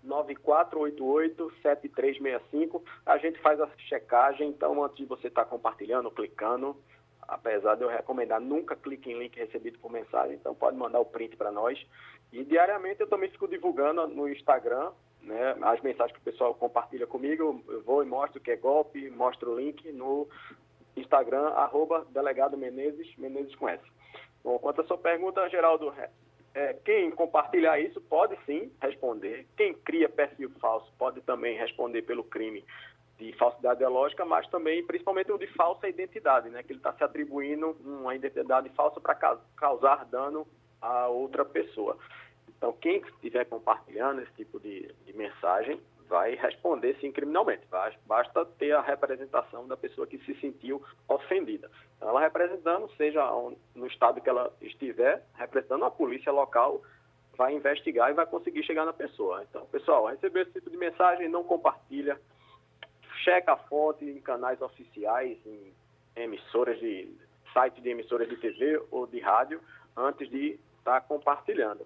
[0.03, 2.81] 99488-7365.
[3.05, 6.75] A gente faz a checagem, então, antes de você estar tá compartilhando, clicando,
[7.25, 11.05] apesar de eu recomendar, nunca clique em link recebido por mensagem, então pode mandar o
[11.05, 11.81] print para nós.
[12.33, 17.07] E diariamente eu também fico divulgando no Instagram né, as mensagens que o pessoal compartilha
[17.07, 20.27] comigo, eu vou e mostro que é golpe, mostro o link no
[20.97, 23.81] Instagram, arroba delegado Menezes, Menezes com S.
[24.43, 25.93] Bom, quanto à sua pergunta, Geraldo,
[26.53, 29.47] é, quem compartilhar isso pode sim responder.
[29.55, 32.65] Quem cria perfil falso pode também responder pelo crime
[33.17, 36.63] de falsidade ideológica, mas também, principalmente, o de falsa identidade, né?
[36.63, 39.15] Que ele está se atribuindo uma identidade falsa para
[39.57, 40.47] causar dano
[40.81, 41.97] a outra pessoa.
[42.47, 47.61] Então, quem estiver compartilhando esse tipo de, de mensagem vai responder sim criminalmente.
[48.05, 51.69] Basta ter a representação da pessoa que se sentiu ofendida.
[51.95, 53.23] Então, ela representando, seja
[53.75, 56.81] no estado que ela estiver, representando a polícia local,
[57.37, 59.45] vai investigar e vai conseguir chegar na pessoa.
[59.47, 62.19] Então, pessoal, receber esse tipo de mensagem, não compartilha,
[63.23, 65.71] checa a fonte em canais oficiais, em
[66.15, 67.07] emissoras de
[67.53, 69.61] site de emissoras de TV ou de rádio,
[69.95, 71.85] antes de estar tá compartilhando.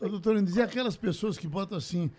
[0.00, 2.10] Doutor, dizer aquelas pessoas que botam assim,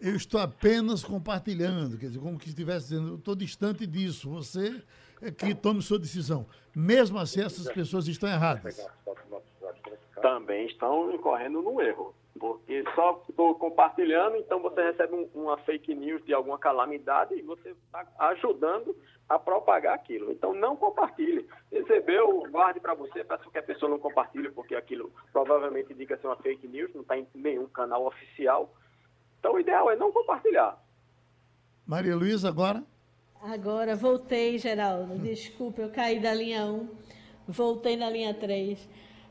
[0.00, 4.82] eu estou apenas compartilhando, quer dizer, como que estivesse dizendo, eu estou distante disso, você
[5.20, 6.46] é que tome sua decisão.
[6.74, 8.86] Mesmo assim, essas pessoas estão erradas.
[10.20, 15.94] Também estão incorrendo no erro porque só estou compartilhando, então você recebe um, uma fake
[15.94, 18.96] news de alguma calamidade e você está ajudando
[19.28, 20.30] a propagar aquilo.
[20.30, 21.46] Então não compartilhe.
[21.72, 26.26] Recebeu, guarde para você, peço que a pessoa não compartilhe, porque aquilo provavelmente indica ser
[26.26, 28.72] uma fake news, não está em nenhum canal oficial.
[29.46, 30.76] Então o ideal é não compartilhar.
[31.86, 32.82] Maria Luísa, agora?
[33.40, 35.16] Agora, voltei, Geraldo.
[35.20, 36.88] Desculpa, eu caí da linha 1,
[37.46, 38.76] voltei na linha 3.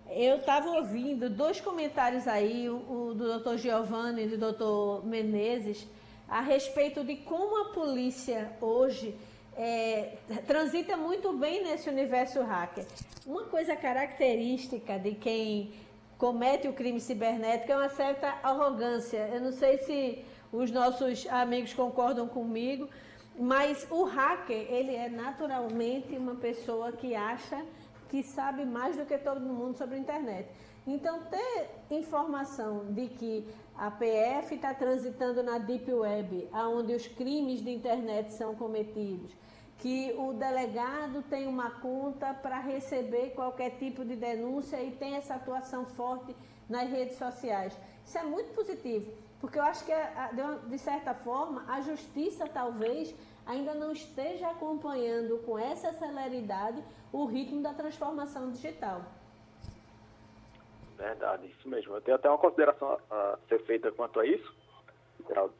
[0.09, 5.85] Eu estava ouvindo dois comentários aí, o, o do doutor Giovanni e do doutor Menezes,
[6.29, 9.13] a respeito de como a polícia hoje
[9.57, 10.13] é,
[10.47, 12.85] transita muito bem nesse universo hacker.
[13.25, 15.73] Uma coisa característica de quem
[16.17, 19.29] comete o crime cibernético é uma certa arrogância.
[19.33, 22.87] Eu não sei se os nossos amigos concordam comigo,
[23.37, 27.65] mas o hacker, ele é naturalmente uma pessoa que acha
[28.09, 30.47] que sabe mais do que todo mundo sobre a internet.
[30.87, 37.61] Então, ter informação de que a PF está transitando na Deep Web, onde os crimes
[37.61, 39.31] de internet são cometidos,
[39.79, 45.35] que o delegado tem uma conta para receber qualquer tipo de denúncia e tem essa
[45.35, 46.35] atuação forte
[46.69, 47.77] nas redes sociais.
[48.05, 49.91] Isso é muito positivo, porque eu acho que,
[50.67, 53.13] de certa forma, a justiça talvez
[53.45, 59.01] ainda não esteja acompanhando com essa celeridade o ritmo da transformação digital.
[60.97, 61.93] Verdade, isso mesmo.
[61.93, 64.55] Eu tenho até uma consideração a ser feita quanto a isso.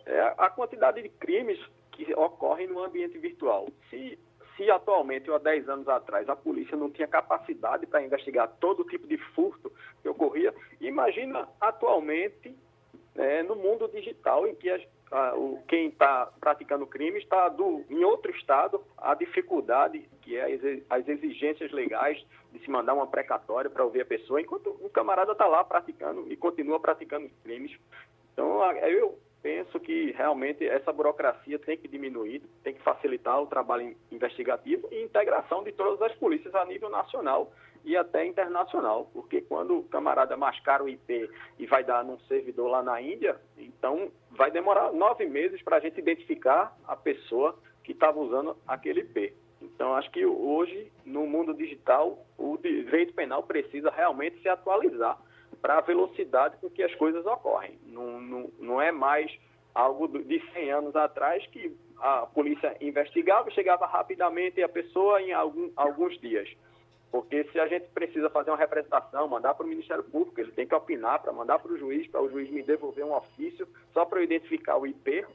[0.06, 1.60] É a quantidade de crimes
[1.96, 3.68] que ocorrem no ambiente virtual.
[3.90, 4.20] Se,
[4.56, 8.84] se atualmente, ou há 10 anos atrás, a polícia não tinha capacidade para investigar todo
[8.84, 12.56] tipo de furto que ocorria, imagina atualmente
[13.16, 18.04] é, no mundo digital, em que a, o, quem está praticando crime está do, em
[18.04, 23.86] outro estado, a dificuldade, que é as exigências legais de se mandar uma precatória para
[23.86, 27.78] ouvir a pessoa, enquanto o camarada está lá praticando e continua praticando crimes.
[28.34, 33.96] Então, eu penso que realmente essa burocracia tem que diminuir, tem que facilitar o trabalho
[34.12, 37.54] investigativo e integração de todas as polícias a nível nacional
[37.84, 41.30] e até internacional, porque quando o camarada mascara o IP
[41.60, 45.80] e vai dar num servidor lá na Índia, então vai demorar nove meses para a
[45.80, 49.32] gente identificar a pessoa que estava usando aquele IP.
[49.62, 55.20] Então, acho que hoje, no mundo digital, o direito penal precisa realmente se atualizar
[55.66, 57.80] para a velocidade com que as coisas ocorrem.
[57.88, 59.36] Não, não, não é mais
[59.74, 65.72] algo de 100 anos atrás que a polícia investigava, chegava rapidamente a pessoa em algum,
[65.76, 66.48] alguns dias.
[67.12, 70.68] Porque se a gente precisa fazer uma representação, mandar para o Ministério Público, ele tem
[70.68, 74.06] que opinar para mandar para o juiz, para o juiz me devolver um ofício só
[74.06, 75.26] para eu identificar o IP.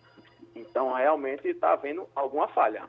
[0.54, 2.88] Então, realmente está havendo alguma falha.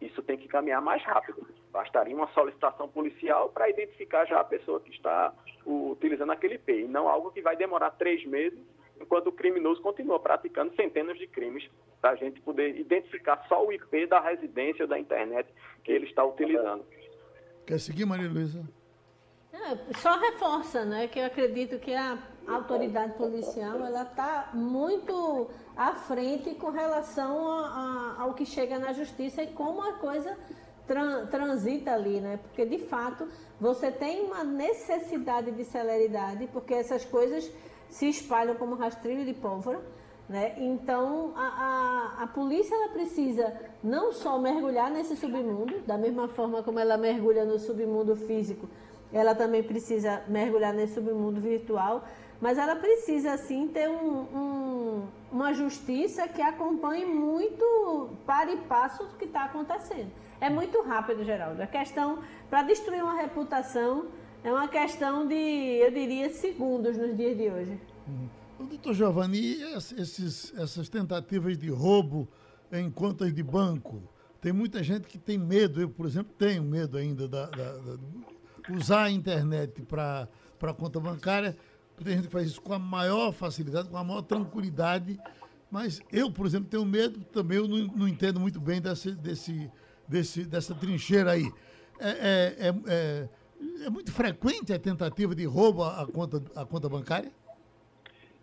[0.00, 1.46] Isso tem que caminhar mais rápido.
[1.70, 5.32] Bastaria uma solicitação policial para identificar já a pessoa que está
[5.64, 8.58] utilizando aquele IP, e não algo que vai demorar três meses,
[9.00, 11.68] enquanto o criminoso continua praticando centenas de crimes,
[12.00, 15.48] para a gente poder identificar só o IP da residência ou da internet
[15.84, 16.84] que ele está utilizando.
[17.64, 18.62] Quer seguir, Maria Luísa?
[19.96, 26.54] só reforça, né, que eu acredito que a autoridade policial ela está muito à frente
[26.54, 30.36] com relação a, a, ao que chega na justiça e como a coisa
[30.86, 32.38] tran, transita ali, né?
[32.42, 33.28] Porque de fato
[33.60, 37.50] você tem uma necessidade de celeridade, porque essas coisas
[37.88, 39.80] se espalham como rastrilho de pólvora.
[40.28, 40.54] Né?
[40.56, 43.52] Então, a, a, a, polícia ela precisa
[43.82, 48.68] não só mergulhar nesse submundo, da mesma forma como ela mergulha no submundo físico,
[49.12, 52.04] ela também precisa mergulhar nesse submundo virtual,
[52.42, 59.04] mas ela precisa, sim, ter um, um, uma justiça que acompanhe muito para e passo
[59.04, 60.10] o que está acontecendo.
[60.40, 61.62] É muito rápido, Geraldo.
[61.62, 62.18] A questão,
[62.50, 64.08] para destruir uma reputação,
[64.42, 67.80] é uma questão de, eu diria, segundos nos dias de hoje.
[68.08, 68.66] Uhum.
[68.66, 69.62] Doutor Giovanni,
[69.96, 72.28] esses, essas tentativas de roubo
[72.72, 74.02] em contas de banco?
[74.40, 77.98] Tem muita gente que tem medo, eu, por exemplo, tenho medo ainda da, da, da
[78.70, 80.28] usar a internet para
[80.76, 81.56] conta bancária.
[82.02, 85.18] Tem gente que faz isso com a maior facilidade, com a maior tranquilidade.
[85.70, 89.70] Mas eu, por exemplo, tenho medo também, eu não, não entendo muito bem desse, desse,
[90.06, 91.50] desse, dessa trincheira aí.
[91.98, 93.28] É, é, é, é,
[93.86, 97.32] é muito frequente a tentativa de roubo à conta, à conta bancária?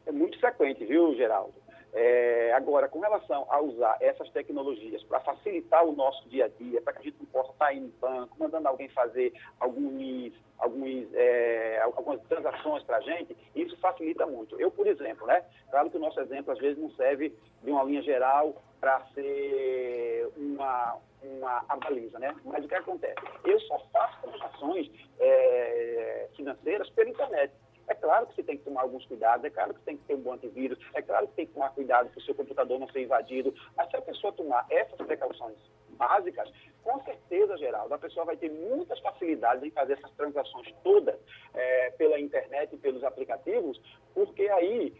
[0.09, 1.53] é muito frequente, viu, Geraldo?
[2.01, 6.81] É, agora, com relação a usar essas tecnologias para facilitar o nosso dia a dia,
[6.81, 11.13] para que a gente não possa estar indo no banco, mandando alguém fazer alguns, alguns,
[11.13, 14.57] é, algumas transações para a gente, isso facilita muito.
[14.61, 15.43] Eu, por exemplo, né?
[15.69, 20.31] Claro que o nosso exemplo às vezes não serve de uma linha geral para ser
[20.37, 22.33] uma, uma baliza, né?
[22.45, 23.19] Mas o que acontece?
[23.43, 27.53] Eu só faço transações é, financeiras pela internet.
[27.89, 30.05] É claro que você tem que tomar alguns cuidados, é claro que você tem que
[30.05, 32.79] ter um bom antivírus, é claro que tem que tomar cuidado para o seu computador
[32.79, 35.57] não ser invadido, mas se a pessoa tomar essas precauções
[35.97, 36.49] básicas,
[36.83, 41.19] com certeza, Geraldo, a pessoa vai ter muitas facilidades em fazer essas transações todas
[41.53, 43.81] é, pela internet e pelos aplicativos,
[44.13, 44.95] porque aí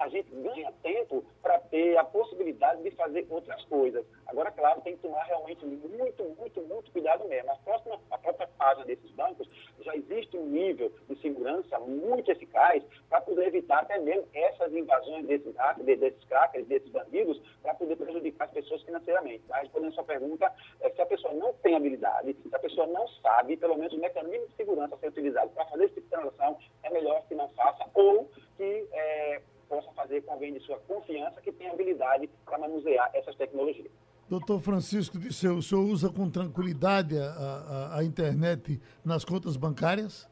[0.00, 4.04] a gente ganha tempo para ter a possibilidade de fazer outras coisas.
[4.26, 7.50] Agora, claro, tem que tomar realmente muito, muito, muito cuidado mesmo.
[7.50, 9.48] A, próxima, a própria página desses bancos
[9.80, 15.26] já existe um nível de segurança muito eficaz para poder evitar até mesmo essas invasões
[15.26, 19.44] desses desses crackers, desses bandidos, para poder prejudicar as pessoas financeiramente.
[19.48, 19.58] Tá?
[19.58, 23.06] Respondendo a sua pergunta, é, se a pessoa não tem habilidade, se a pessoa não
[23.08, 26.10] sabe, pelo menos o mecanismo de segurança a ser utilizado para fazer esse tipo de
[26.10, 30.78] transação, é melhor que não faça ou que é, possa fazer com alguém de sua
[30.80, 33.90] confiança que tenha habilidade para manusear essas tecnologias.
[34.28, 40.28] Doutor Francisco Disseu, o senhor usa com tranquilidade a, a, a, internet nas contas bancárias?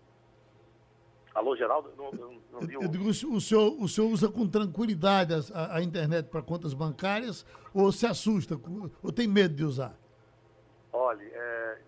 [1.35, 1.93] Alô, Geraldo?
[1.97, 5.83] Não, não, não eu, eu digo, o senhor, o senhor usa com tranquilidade a, a
[5.83, 8.59] internet para contas bancárias ou se assusta,
[9.03, 9.95] ou tem medo de usar?
[10.93, 11.79] Olha, é,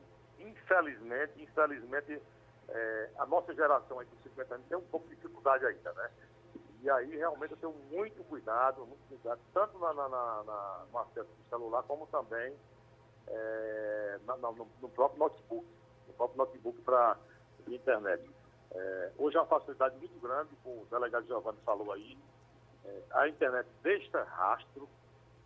[0.41, 2.21] infelizmente, infelizmente,
[2.69, 6.11] é, a nossa geração aí de 50 anos tem um pouco de dificuldade ainda, né?
[6.85, 11.31] E aí realmente eu tenho muito cuidado, muito cuidado, tanto na, na, na, no acesso
[11.31, 12.55] do celular, como também
[13.27, 15.67] é, na, no, no, próprio notebook,
[16.07, 17.17] no próprio notebook para
[17.69, 18.31] internet.
[18.71, 22.19] É, hoje é uma facilidade muito grande, como o delegado Giovanni falou aí,
[22.85, 24.87] é, a internet deixa rastro,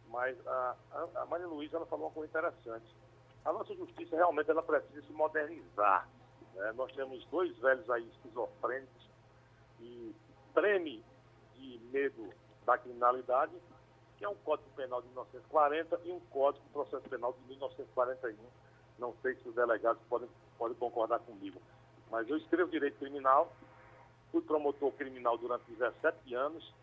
[0.09, 2.96] mas a, a, a Maria Luísa ela falou uma coisa interessante.
[3.44, 6.09] A nossa justiça realmente ela precisa se modernizar.
[6.55, 6.72] Né?
[6.72, 9.09] Nós temos dois velhos aí esquizofrênicos
[9.79, 10.12] e
[10.53, 11.05] treme
[11.59, 12.33] de medo
[12.64, 13.53] da criminalidade,
[14.16, 18.37] que é um Código Penal de 1940 e um Código de Processo Penal de 1941.
[18.99, 21.61] Não sei se os delegados podem, podem concordar comigo,
[22.11, 23.53] mas eu escrevo direito criminal,
[24.33, 26.75] fui promotor criminal durante 17 anos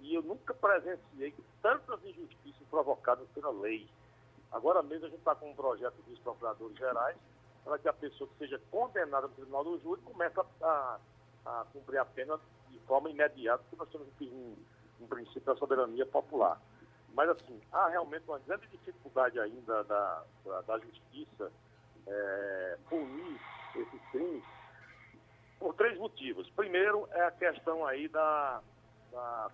[0.00, 3.88] e eu nunca presenciei tantas injustiças provocadas pela lei.
[4.50, 7.16] Agora mesmo a gente está com um projeto dos procuradores gerais
[7.64, 10.98] para que a pessoa que seja condenada no tribunal do júri comece a,
[11.46, 12.38] a cumprir a pena
[12.72, 14.56] de forma imediata, porque nós temos um,
[15.00, 16.60] um princípio da soberania popular.
[17.14, 21.52] Mas, assim, há realmente uma grande dificuldade ainda da, da, da justiça
[22.06, 23.40] é, punir
[23.76, 24.44] esses crimes
[25.58, 26.48] por três motivos.
[26.50, 28.60] Primeiro é a questão aí da,
[29.12, 29.50] da,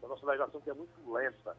[0.00, 1.56] da nossa legislação que é muito lenta.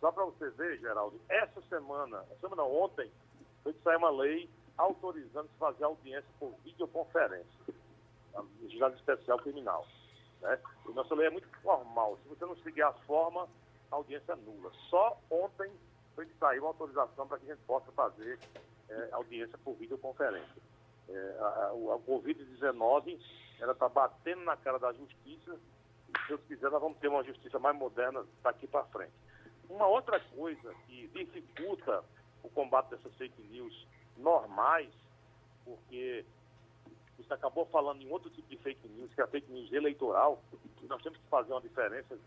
[0.00, 3.10] Só para você ver, Geraldo, essa semana, semana ontem,
[3.62, 7.74] foi que saiu uma lei autorizando se fazer audiência por videoconferência,
[8.34, 9.86] no julgado especial criminal.
[10.44, 10.58] Né?
[10.86, 12.18] E nossa lei é muito formal.
[12.22, 13.48] Se você não seguir a forma,
[13.90, 14.70] a audiência é nula.
[14.90, 15.72] Só ontem
[16.14, 18.38] foi que saiu a autorização para que a gente possa fazer
[18.88, 20.62] é, audiência por videoconferência.
[21.08, 23.18] É, a, a, a Covid-19
[23.60, 25.58] ela está batendo na cara da justiça
[26.08, 29.12] e, se Deus quiser, nós vamos ter uma justiça mais moderna daqui para frente.
[29.68, 32.04] Uma outra coisa que dificulta
[32.42, 33.86] o combate dessas fake news
[34.18, 34.92] normais,
[35.64, 36.24] porque
[37.16, 40.42] você acabou falando em outro tipo de fake news, que é a fake news eleitoral,
[40.82, 42.18] nós temos que fazer uma diferença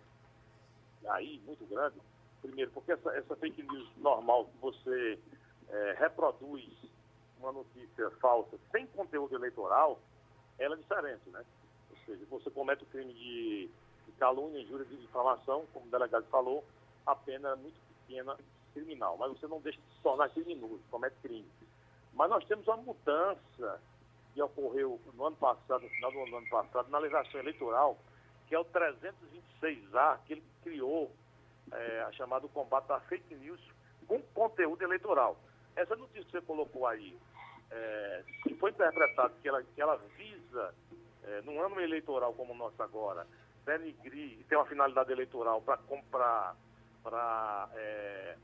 [1.08, 1.98] aí muito grande.
[2.42, 5.20] Primeiro, porque essa, essa fake news normal que você
[5.70, 6.66] é, reproduz
[7.40, 10.00] uma notícia falsa sem conteúdo eleitoral,
[10.58, 11.44] ela é diferente, né?
[11.92, 13.70] Ou seja, você comete o crime de,
[14.06, 16.64] de calúnia, injúria de difamação, como o delegado falou,
[17.06, 18.36] a pena é muito pequena
[18.74, 21.48] criminal, mas você não deixa de se tornar criminoso, comete crime.
[22.14, 23.82] Mas nós temos uma mudança
[24.38, 27.98] que ocorreu no ano passado, no final do ano passado, na legislação eleitoral,
[28.48, 31.12] que é o 326A, que ele criou
[31.72, 33.60] é, a chamado combate à fake news
[34.08, 35.36] com conteúdo eleitoral.
[35.76, 37.18] Essa notícia que você colocou aí,
[37.72, 40.74] é, se foi interpretado que ela, que ela visa,
[41.24, 43.26] é, num ano eleitoral como o nosso agora,
[43.66, 46.56] denigrir e ter uma finalidade eleitoral para comprar,
[47.02, 48.38] para é,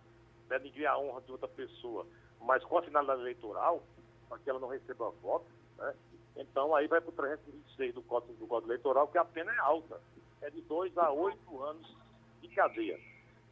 [0.50, 2.08] denigrir a honra de outra pessoa,
[2.42, 3.84] mas com a finalidade eleitoral,
[4.28, 5.96] para que ela não receba votos, né?
[6.36, 9.60] Então aí vai para o 326 do Código, do Código Eleitoral, que a pena é
[9.60, 10.00] alta,
[10.42, 11.98] é de 2 a 8 anos
[12.42, 13.00] de cadeia.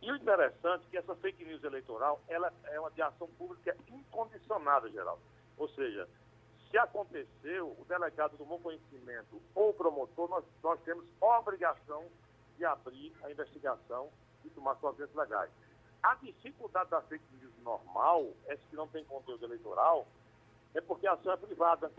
[0.01, 3.77] E o interessante é que essa fake news eleitoral ela é uma de ação pública
[3.87, 5.21] incondicionada, Geraldo.
[5.57, 6.07] Ou seja,
[6.71, 12.05] se aconteceu, o delegado tomou conhecimento ou o promotor, nós, nós temos obrigação
[12.57, 14.09] de abrir a investigação
[14.43, 15.51] e tomar providências legais.
[16.01, 20.07] A dificuldade da fake news normal, essa que não tem conteúdo eleitoral,
[20.73, 21.91] é porque a ação é privada.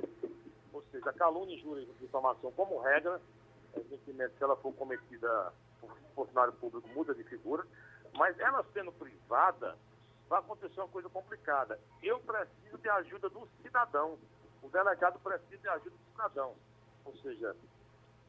[0.72, 3.20] Ou seja, calúnia, injúria e difamação, como regra,
[3.76, 7.66] evidentemente, se ela for cometida por funcionário público, muda de figura,
[8.14, 9.76] mas ela sendo privada,
[10.28, 11.78] vai acontecer uma coisa complicada.
[12.02, 14.18] Eu preciso de ajuda do cidadão.
[14.62, 16.54] O delegado precisa de ajuda do cidadão.
[17.04, 17.54] Ou seja,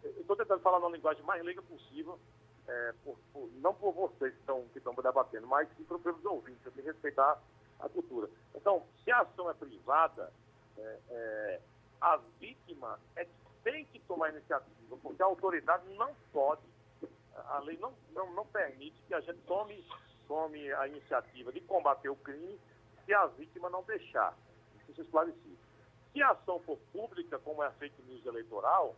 [0.04, 2.20] eu estou tentando falar na linguagem mais leiga possível,
[2.68, 6.66] é, por, por, não por vocês que estão, que estão debatendo, mas sim pelos ouvintes.
[6.66, 7.42] Eu tenho que respeitar
[7.84, 8.30] a cultura.
[8.56, 10.32] Então, se a ação é privada,
[10.78, 11.62] é, é,
[12.02, 13.28] a vítima é
[13.64, 16.62] tem que tomar iniciativa, porque a autoridade não pode
[17.36, 19.86] a lei não, não, não permite que a gente tome,
[20.28, 22.60] tome a iniciativa de combater o crime
[23.06, 24.38] se a vítima não deixar.
[24.90, 25.58] Isso é esclarecido.
[26.12, 28.96] Se a ação for pública, como é a fake news eleitoral,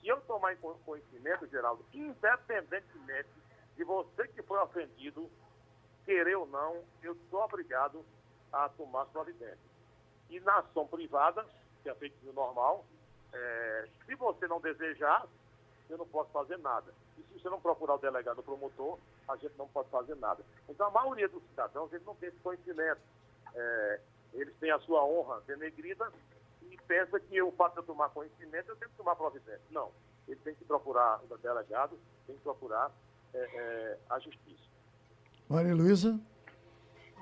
[0.00, 3.28] se eu tomar conhecimento, Geraldo, independentemente
[3.76, 5.30] de você que foi ofendido,
[6.04, 8.04] querer ou não, eu sou obrigado
[8.52, 9.72] a tomar providência.
[10.30, 11.44] E na ação privada,
[11.82, 12.84] que é fake news normal,
[13.32, 15.26] é, se você não desejar,
[15.88, 16.92] eu não posso fazer nada.
[17.18, 18.98] E se você não procurar o delegado promotor,
[19.28, 20.44] a gente não pode fazer nada.
[20.68, 23.00] Então, a maioria dos cidadãos, eles não tem esse conhecimento.
[23.54, 24.00] É,
[24.34, 26.10] eles têm a sua honra denegrida
[26.62, 29.62] e pensa que o fato de eu tomar conhecimento, eu tenho que tomar providência.
[29.70, 29.92] Não.
[30.26, 32.90] Ele tem que procurar o delegado, tem que procurar
[33.34, 34.71] é, é, a justiça.
[35.52, 36.18] Maria Luísa?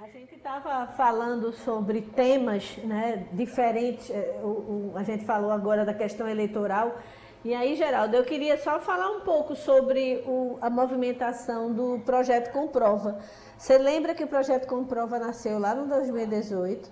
[0.01, 4.09] A gente estava falando sobre temas né, diferentes.
[4.09, 6.97] É, o, o, a gente falou agora da questão eleitoral.
[7.45, 12.53] E aí, Geraldo, eu queria só falar um pouco sobre o, a movimentação do projeto
[12.53, 13.19] Comprova.
[13.59, 16.89] Você lembra que o projeto Comprova nasceu lá no 2018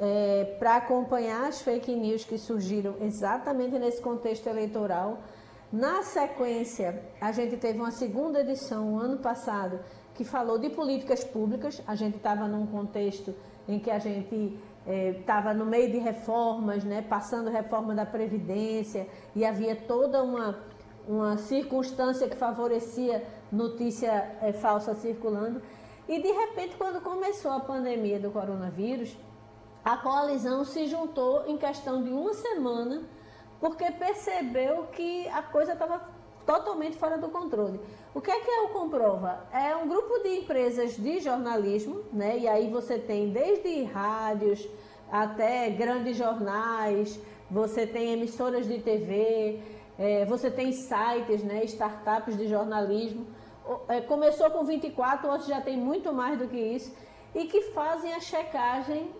[0.00, 5.18] é, para acompanhar as fake news que surgiram exatamente nesse contexto eleitoral.
[5.70, 9.80] Na sequência, a gente teve uma segunda edição, ano passado,
[10.18, 11.80] que falou de políticas públicas.
[11.86, 13.32] A gente estava num contexto
[13.68, 14.58] em que a gente
[15.20, 19.06] estava é, no meio de reformas, né, passando reforma da Previdência,
[19.36, 20.58] e havia toda uma,
[21.06, 25.62] uma circunstância que favorecia notícia é, falsa circulando.
[26.08, 29.16] E de repente, quando começou a pandemia do coronavírus,
[29.84, 33.04] a coalizão se juntou em questão de uma semana,
[33.60, 36.17] porque percebeu que a coisa estava
[36.48, 37.78] totalmente fora do controle.
[38.14, 39.46] O que é que é o Comprova?
[39.52, 42.38] É um grupo de empresas de jornalismo, né?
[42.38, 44.66] E aí você tem desde rádios
[45.12, 47.20] até grandes jornais,
[47.50, 49.60] você tem emissoras de TV,
[49.98, 51.64] é, você tem sites, né?
[51.64, 53.26] Startups de jornalismo.
[53.86, 56.90] É, começou com 24, hoje já tem muito mais do que isso,
[57.34, 59.10] e que fazem a checagem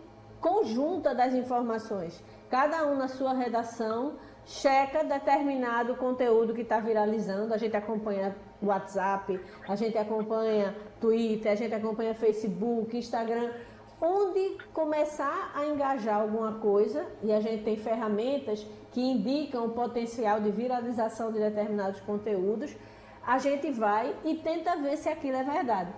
[0.40, 2.24] conjunta das informações.
[2.48, 4.14] Cada um na sua redação
[4.48, 7.52] checa determinado conteúdo que está viralizando.
[7.52, 9.38] A gente acompanha WhatsApp,
[9.68, 13.52] a gente acompanha Twitter, a gente acompanha Facebook, Instagram.
[14.00, 20.40] Onde começar a engajar alguma coisa, e a gente tem ferramentas que indicam o potencial
[20.40, 22.74] de viralização de determinados conteúdos,
[23.26, 25.92] a gente vai e tenta ver se aquilo é verdade.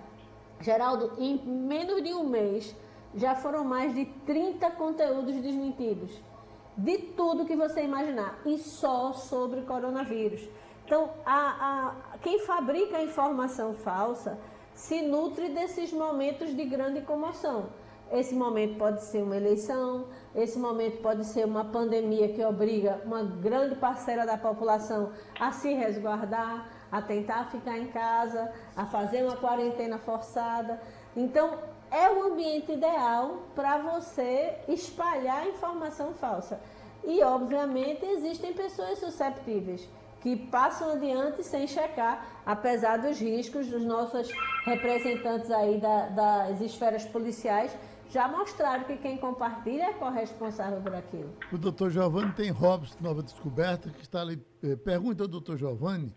[0.61, 2.75] Geraldo, em menos de um mês,
[3.15, 6.30] já foram mais de 30 conteúdos desmentidos
[6.77, 10.49] de tudo que você imaginar e só sobre coronavírus.
[10.85, 14.39] Então, a, a, quem fabrica a informação falsa
[14.75, 17.67] se nutre desses momentos de grande comoção.
[18.11, 23.23] Esse momento pode ser uma eleição, esse momento pode ser uma pandemia que obriga uma
[23.23, 29.37] grande parcela da população a se resguardar, a tentar ficar em casa, a fazer uma
[29.37, 30.81] quarentena forçada.
[31.17, 31.57] Então,
[31.91, 36.61] é o ambiente ideal para você espalhar informação falsa.
[37.05, 39.89] E, obviamente, existem pessoas susceptíveis
[40.21, 44.31] que passam adiante sem checar, apesar dos riscos dos nossos
[44.65, 47.75] representantes aí da, das esferas policiais
[48.11, 51.33] já mostraram que quem compartilha é corresponsável por aquilo.
[51.53, 54.45] O doutor Giovanni tem Robson, nova descoberta, que está ali.
[54.63, 56.13] Eh, pergunta ao doutor Giovanni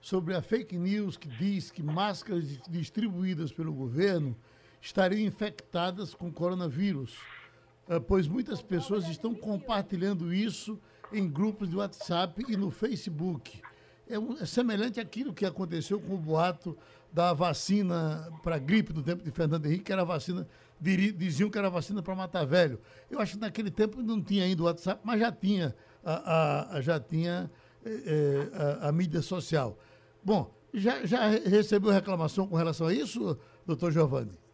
[0.00, 4.36] sobre a fake news que diz que máscaras distribuídas pelo governo
[4.86, 7.16] estariam infectadas com coronavírus,
[7.88, 10.78] eh, pois muitas pessoas estão compartilhando isso
[11.12, 13.60] em grupos de WhatsApp e no Facebook.
[14.08, 16.78] É, um, é semelhante àquilo que aconteceu com o boato
[17.12, 20.46] da vacina para gripe do tempo de Fernando Henrique, que era vacina,
[20.80, 22.78] diziam que era vacina para matar velho.
[23.10, 25.74] Eu acho que naquele tempo não tinha ainda o WhatsApp, mas já tinha
[26.04, 27.50] a, a já tinha
[27.84, 29.76] é, a, a, mídia social.
[30.22, 34.45] Bom, já, já recebeu reclamação com relação a isso, doutor Giovanni?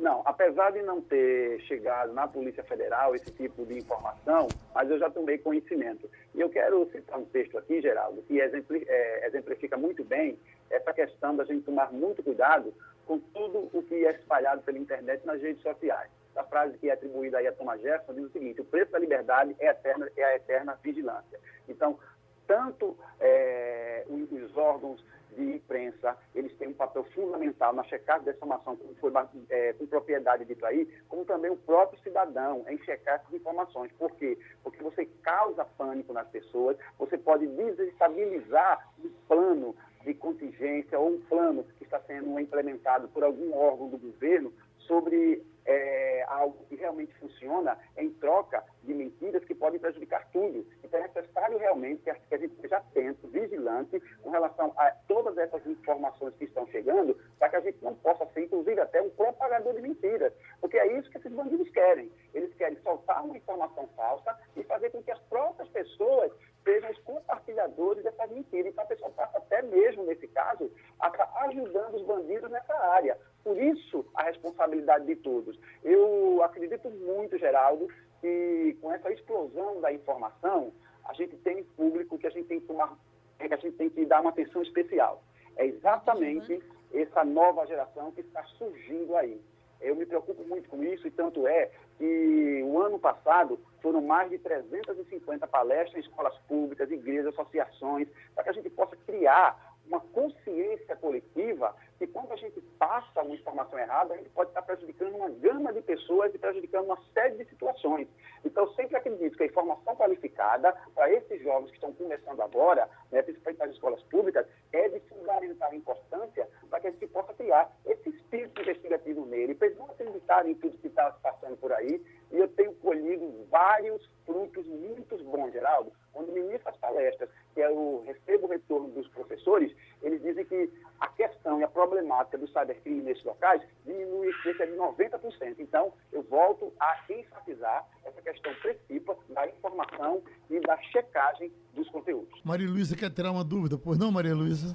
[0.00, 4.98] Não, apesar de não ter chegado na Polícia Federal esse tipo de informação, mas eu
[4.98, 6.10] já tomei conhecimento.
[6.34, 10.38] E eu quero citar um texto aqui, Geraldo, que é, exemplifica muito bem
[10.70, 12.72] essa questão da gente tomar muito cuidado
[13.04, 16.10] com tudo o que é espalhado pela internet nas redes sociais.
[16.34, 18.98] A frase que é atribuída aí a Thomas Jefferson diz o seguinte: o preço da
[18.98, 21.38] liberdade é, eterna, é a eterna vigilância.
[21.68, 21.98] Então,
[22.46, 25.04] tanto é, os órgãos
[25.36, 29.12] de imprensa, eles têm um papel fundamental na checagem dessa informação, como foi
[29.48, 33.92] é, com propriedade dito aí, como também o próprio cidadão em checar essas informações.
[33.92, 34.38] Por quê?
[34.62, 39.74] Porque você causa pânico nas pessoas, você pode desestabilizar um plano
[40.04, 44.52] de contingência ou um plano que está sendo implementado por algum órgão do governo
[44.90, 50.66] sobre é, algo que realmente funciona em troca de mentiras que podem prejudicar tudo.
[50.82, 55.64] Então é necessário realmente que a gente esteja atento, vigilante com relação a todas essas
[55.64, 59.74] informações que estão chegando, para que a gente não possa ser, inclusive, até um propagador
[59.74, 60.32] de mentiras.
[60.60, 62.10] Porque é isso que esses bandidos querem.
[62.34, 66.32] Eles querem soltar uma informação falsa e fazer com que as próprias pessoas
[66.64, 68.72] sejam os compartilhadores dessas mentiras.
[68.72, 70.68] Então a pessoa passa até mesmo, nesse caso,
[70.98, 71.10] a
[71.46, 73.16] ajudando os bandidos nessa área.
[73.42, 75.58] Por isso, a responsabilidade de todos.
[75.82, 77.88] Eu acredito muito, Geraldo,
[78.20, 80.72] que com essa explosão da informação,
[81.04, 82.96] a gente tem público que a gente tem que tomar,
[83.38, 85.22] que a gente tem que dar uma atenção especial.
[85.56, 86.60] É exatamente uhum.
[87.00, 89.40] essa nova geração que está surgindo aí.
[89.80, 94.28] Eu me preocupo muito com isso e tanto é que o ano passado foram mais
[94.30, 100.00] de 350 palestras em escolas públicas, igrejas, associações, para que a gente possa criar uma
[100.00, 105.16] consciência coletiva que quando a gente passa uma informação errada, a gente pode estar prejudicando
[105.16, 108.08] uma gama de pessoas e prejudicando uma série de situações.
[108.42, 113.20] Então, sempre acredito que a informação qualificada para esses jovens que estão começando agora, né,
[113.20, 118.08] principalmente nas escolas públicas, é de fundamental importância para que a gente possa criar esse
[118.08, 122.02] espírito investigativo nele, para eles não acreditarem em tudo que está passando por aí.
[122.32, 125.92] E eu tenho colhido vários frutos muito bons, Geraldo.
[126.12, 127.60] Quando ministro as palestras, que
[128.06, 130.70] recebo o retorno dos professores, eles dizem que
[131.00, 131.89] a questão e a problemática
[132.38, 135.56] do cybercrime nesses locais diminui cerca de 90%.
[135.58, 142.40] Então, eu volto a enfatizar essa questão principal da informação e da checagem dos conteúdos.
[142.44, 144.74] Maria Luísa quer tirar uma dúvida, pois não, Maria Luísa?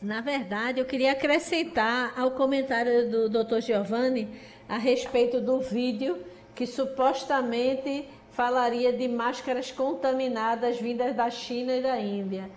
[0.00, 3.60] Na verdade, eu queria acrescentar ao comentário do Dr.
[3.60, 4.28] Giovanni
[4.68, 11.98] a respeito do vídeo que supostamente falaria de máscaras contaminadas vindas da China e da
[11.98, 12.48] Índia.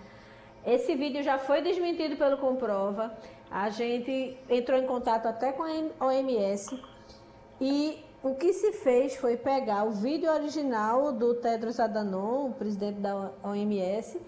[0.64, 3.12] Esse vídeo já foi desmentido pelo Comprova.
[3.52, 6.82] A gente entrou em contato até com a OMS
[7.60, 13.30] e o que se fez foi pegar o vídeo original do Tedros Adhanom, presidente da
[13.44, 14.18] OMS,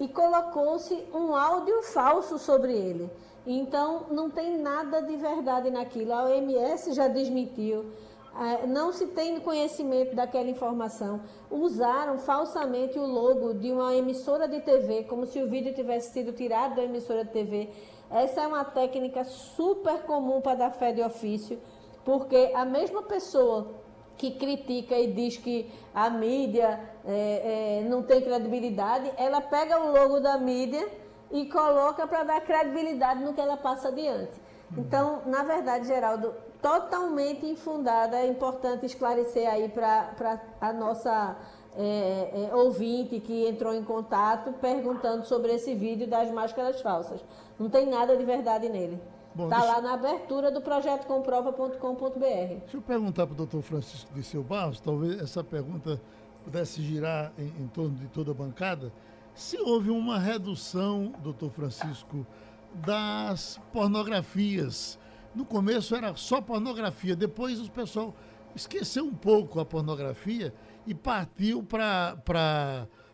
[0.00, 3.08] e colocou-se um áudio falso sobre ele.
[3.46, 6.12] Então, não tem nada de verdade naquilo.
[6.12, 7.92] A OMS já desmentiu.
[8.34, 11.20] É, não se tem conhecimento daquela informação.
[11.50, 16.32] Usaram falsamente o logo de uma emissora de TV, como se o vídeo tivesse sido
[16.32, 17.70] tirado da emissora de TV.
[18.12, 21.58] Essa é uma técnica super comum para dar fé de ofício,
[22.04, 23.72] porque a mesma pessoa
[24.18, 29.90] que critica e diz que a mídia é, é, não tem credibilidade, ela pega o
[29.90, 30.86] logo da mídia
[31.30, 34.40] e coloca para dar credibilidade no que ela passa adiante.
[34.76, 41.36] Então, na verdade, Geraldo, totalmente infundada, é importante esclarecer aí para a nossa
[41.76, 47.24] é, é, ouvinte que entrou em contato perguntando sobre esse vídeo das máscaras falsas.
[47.58, 49.00] Não tem nada de verdade nele.
[49.30, 49.64] Está deixa...
[49.64, 52.18] lá na abertura do projeto comprova.com.br.
[52.18, 56.00] Deixa eu perguntar para o doutor Francisco de Seu Barros, talvez essa pergunta
[56.44, 58.92] pudesse girar em, em torno de toda a bancada.
[59.34, 62.26] Se houve uma redução, doutor Francisco,
[62.74, 64.98] das pornografias.
[65.34, 68.14] No começo era só pornografia, depois o pessoal
[68.54, 70.52] esqueceu um pouco a pornografia
[70.86, 72.16] e partiu para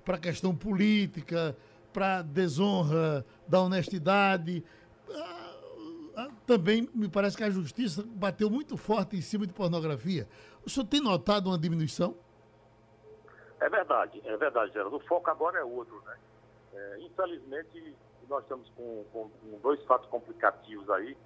[0.07, 1.57] a questão política,
[1.93, 4.65] para desonra da honestidade.
[5.11, 5.49] Ah,
[6.17, 10.29] ah, também me parece que a justiça bateu muito forte em cima de pornografia.
[10.65, 12.17] O senhor tem notado uma diminuição?
[13.61, 14.97] É verdade, é verdade, Geraldo.
[14.97, 16.17] O foco agora é outro, né?
[16.75, 17.97] É, infelizmente,
[18.29, 21.17] nós estamos com, com, com, dois fatos complicativos aí,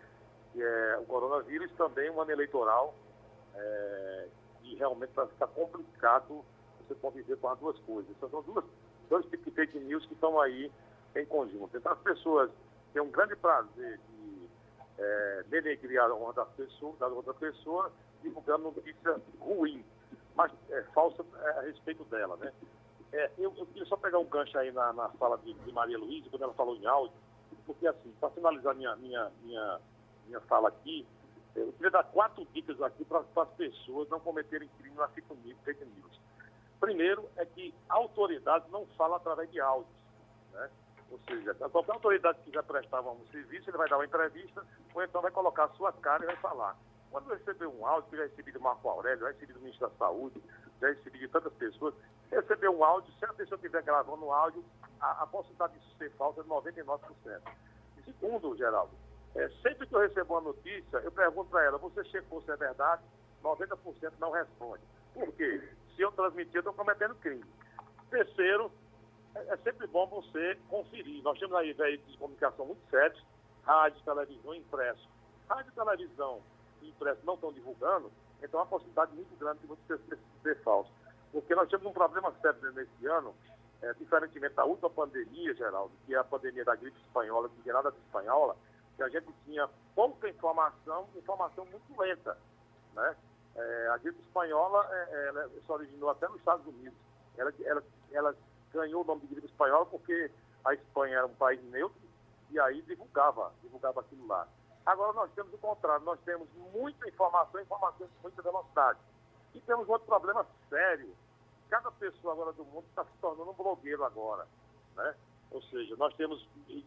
[0.53, 2.95] que é o coronavírus também um ano eleitoral,
[3.55, 4.29] é,
[4.65, 6.45] e realmente vai ficar complicado
[6.87, 8.11] você conviver com as duas coisas.
[8.19, 8.65] São duas,
[9.09, 10.71] dois tipos de fake news que estão aí
[11.17, 11.77] em conjunto.
[11.77, 12.51] Então as pessoas
[12.93, 14.49] têm um grande prazer de
[14.99, 17.93] é, denegrir a honra das pessoas, da outra pessoa,
[18.23, 19.85] divulgando notícia ruim,
[20.35, 22.53] mas é, falsa é, a respeito dela, né?
[23.13, 25.99] É, eu, eu, queria só pegar um gancho aí na, na fala de, de, Maria
[25.99, 27.15] Luísa, quando ela falou em áudio,
[27.67, 29.81] porque assim, para finalizar minha, minha, minha,
[30.27, 31.07] minha fala aqui,
[31.55, 35.35] eu queria dar quatro dicas aqui para as pessoas não cometerem crime na fake
[35.85, 36.21] news.
[36.81, 39.95] Primeiro é que a autoridade não fala através de áudios.
[40.53, 40.71] Né?
[41.11, 45.03] Ou seja, qualquer autoridade que quiser prestar um serviço, ele vai dar uma entrevista, ou
[45.03, 46.77] então vai colocar a sua cara e vai falar.
[47.11, 49.95] Quando receber um áudio, que já recebi do Marco Aurélio, já recebi do Ministro da
[49.97, 50.43] Saúde,
[50.81, 51.95] já recebi de tantas pessoas,
[52.31, 54.65] receber um áudio, se a pessoa estiver gravando um áudio,
[54.99, 56.99] a, a possibilidade disso ser falso é de 99%.
[57.99, 58.93] E segundo, Geraldo,
[59.35, 62.57] é, sempre que eu recebo uma notícia, eu pergunto para ela, você checou se é
[62.57, 63.03] verdade?
[63.43, 64.83] 90% não responde.
[65.15, 65.63] Por quê?
[65.95, 67.45] Se eu transmitir, eu estou cometendo crime.
[68.11, 68.71] Terceiro,
[69.35, 71.23] é, é, sempre bom você conferir.
[71.23, 73.25] Nós temos aí veículos de comunicação muito sérios,
[73.65, 75.09] rádio, televisão, impresso.
[75.49, 76.41] Rádio, televisão
[76.83, 78.11] e impresso não estão divulgando,
[78.43, 80.91] então há uma possibilidade muito grande de você ser, ser falso.
[81.31, 83.35] Porque nós temos um problema sério nesse ano,
[83.81, 87.73] é, diferentemente da última pandemia, Geraldo, que é a pandemia da gripe espanhola, que não
[87.75, 88.57] nada de espanhola,
[88.97, 92.37] que a gente tinha pouca informação, informação muito lenta.
[92.95, 93.17] Né?
[93.55, 96.99] É, a gripe espanhola é, ela se originou até nos Estados Unidos.
[97.37, 97.83] Ela, ela,
[98.13, 98.37] ela
[98.73, 100.31] ganhou o nome de gripe espanhola porque
[100.65, 102.01] a Espanha era um país neutro
[102.51, 104.47] e aí divulgava, divulgava aquilo lá.
[104.85, 108.99] Agora nós temos o contrário, nós temos muita informação, informação com muita velocidade.
[109.55, 111.15] E temos outro problema sério.
[111.69, 114.47] Cada pessoa agora do mundo está se tornando um blogueiro agora.
[114.97, 115.15] Né?
[115.53, 116.47] Ou seja, nós temos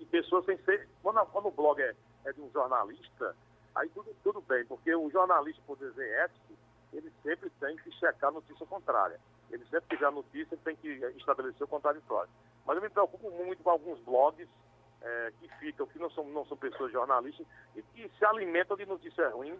[0.09, 0.87] pessoas sem ser.
[1.03, 1.95] Quando, quando o blog é,
[2.25, 3.35] é, de um jornalista,
[3.75, 6.53] aí tudo, tudo bem, porque o jornalista, por dizer ético,
[6.91, 9.19] ele sempre tem que checar a notícia contrária.
[9.51, 12.31] Ele sempre que a notícia, tem que estabelecer o contraditório.
[12.65, 14.47] Mas eu me preocupo muito com alguns blogs
[15.01, 17.45] é, que ficam, que não são, não são pessoas jornalistas,
[17.75, 19.59] e que se alimentam de notícias ruins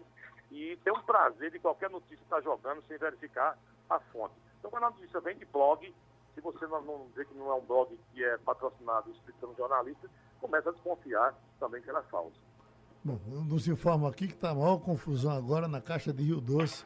[0.50, 3.56] e tem um prazer de qualquer notícia estar jogando sem verificar
[3.88, 4.34] a fonte.
[4.58, 5.94] Então, quando a notícia vem de blog,
[6.36, 10.08] se você não, dizer que não é um blog que é patrocinado um jornalista,
[10.38, 12.36] começa a desconfiar também que ela é falsa.
[13.02, 16.84] Bom, nos informa aqui que está a maior confusão agora na Caixa de Rio Doce,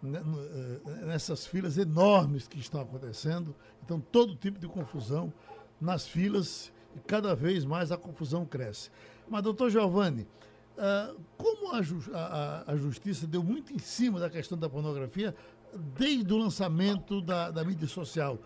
[0.00, 3.54] né, eh, nessas filas enormes que estão acontecendo.
[3.82, 5.32] Então, todo tipo de confusão
[5.80, 8.90] nas filas e cada vez mais a confusão cresce.
[9.28, 10.28] Mas, doutor Giovanni,
[10.76, 15.34] uh, como a, ju a, a, Justiça deu muito em cima da questão da pornografia
[15.74, 18.38] desde o lançamento da, da mídia social,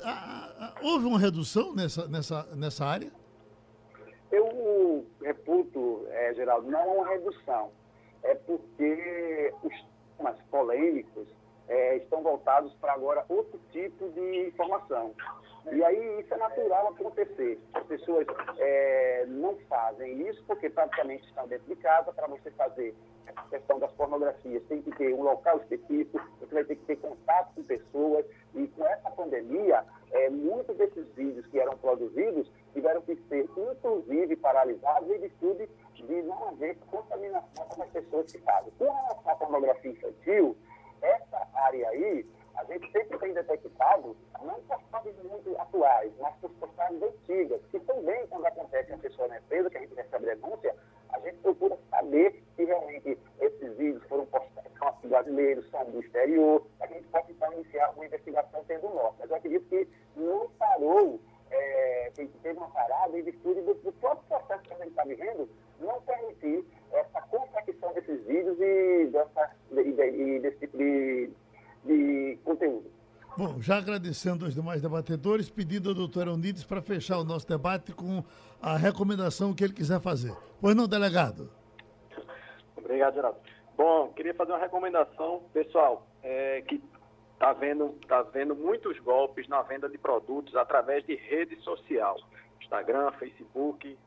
[0.00, 3.10] uh, houve uma redução nessa, nessa, nessa área?
[4.30, 7.70] Eu reputo, é, Geraldo, não é uma redução.
[8.22, 9.72] É porque os
[10.16, 11.28] temas polêmicos
[11.68, 15.14] é, estão voltados para agora outro tipo de informação.
[15.72, 17.58] E aí isso é natural acontecer.
[17.74, 18.26] As pessoas
[18.58, 22.12] é, não fazem isso porque praticamente estão dentro de casa.
[22.12, 22.94] Para você fazer
[23.34, 26.96] a questão das pornografias, tem que ter um local específico, você vai ter que ter
[26.96, 28.24] contato com pessoas.
[28.54, 34.36] E com essa pandemia, é, muitos desses vídeos que eram produzidos tiveram que ser, inclusive,
[34.36, 38.72] paralisados em virtude de não haver contaminação com as pessoas que fazem.
[38.78, 40.56] Com a pornografia infantil,
[41.02, 42.24] essa área aí
[42.56, 48.26] a gente sempre tem detectado, não postagens muito atuais, mas por postagens antigas, que também,
[48.28, 50.74] quando acontece a pessoa na empresa, que a gente recebe denúncia,
[51.10, 56.00] a gente procura saber se realmente esses vídeos foram postados, são assim, brasileiros, são do
[56.00, 59.16] exterior, a gente pode então iniciar uma investigação tendo norte.
[59.20, 64.26] Mas eu acredito que não parou, é, teve uma parada em virtude do, do próprio
[64.28, 65.48] processo que a gente está vivendo,
[65.78, 71.30] não permitir essa confecção desses vídeos e, dessa, e, e desse tipo de
[71.86, 72.90] de conteúdo.
[73.36, 77.92] Bom, já agradecendo aos demais debatedores, pedindo ao doutor Eunides para fechar o nosso debate
[77.92, 78.24] com
[78.62, 80.34] a recomendação que ele quiser fazer.
[80.60, 81.50] Pois não, delegado?
[82.76, 83.38] Obrigado, Geraldo.
[83.76, 86.82] Bom, queria fazer uma recomendação, pessoal, é, que
[87.34, 92.16] está vendo, tá vendo muitos golpes na venda de produtos através de rede social,
[92.62, 93.98] Instagram, Facebook,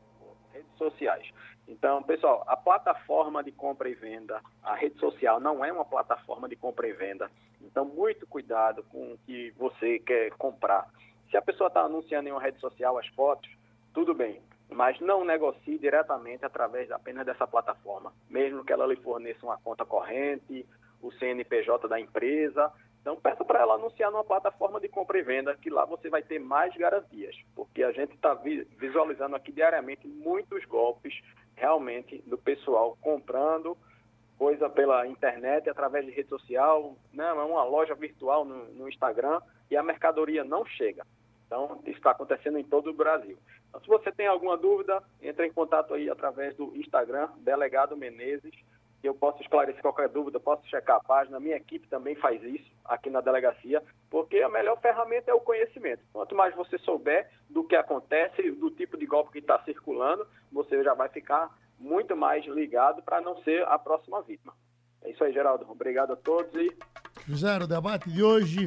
[0.52, 1.30] redes sociais.
[1.70, 6.48] Então, pessoal, a plataforma de compra e venda, a rede social não é uma plataforma
[6.48, 7.30] de compra e venda.
[7.62, 10.90] Então, muito cuidado com o que você quer comprar.
[11.30, 13.48] Se a pessoa está anunciando em uma rede social as fotos,
[13.94, 19.46] tudo bem, mas não negocie diretamente através apenas dessa plataforma, mesmo que ela lhe forneça
[19.46, 20.66] uma conta corrente,
[21.00, 22.72] o CNPJ da empresa.
[23.00, 26.22] Então, peça para ela anunciar numa plataforma de compra e venda, que lá você vai
[26.22, 31.14] ter mais garantias, porque a gente está visualizando aqui diariamente muitos golpes
[31.60, 33.76] realmente do pessoal comprando
[34.38, 39.38] coisa pela internet, através de rede social, né, é uma loja virtual no, no Instagram
[39.70, 41.06] e a mercadoria não chega.
[41.46, 43.36] Então, isso está acontecendo em todo o Brasil.
[43.68, 48.54] Então, se você tem alguma dúvida, entre em contato aí através do Instagram, Delegado Menezes,
[49.06, 51.40] eu posso esclarecer qualquer dúvida, posso checar a página.
[51.40, 56.02] Minha equipe também faz isso aqui na delegacia, porque a melhor ferramenta é o conhecimento.
[56.12, 60.82] Quanto mais você souber do que acontece, do tipo de golpe que está circulando, você
[60.82, 64.52] já vai ficar muito mais ligado para não ser a próxima vítima.
[65.02, 65.66] É isso aí, Geraldo.
[65.68, 66.76] Obrigado a todos e.
[67.24, 68.66] Fizeram o debate de hoje.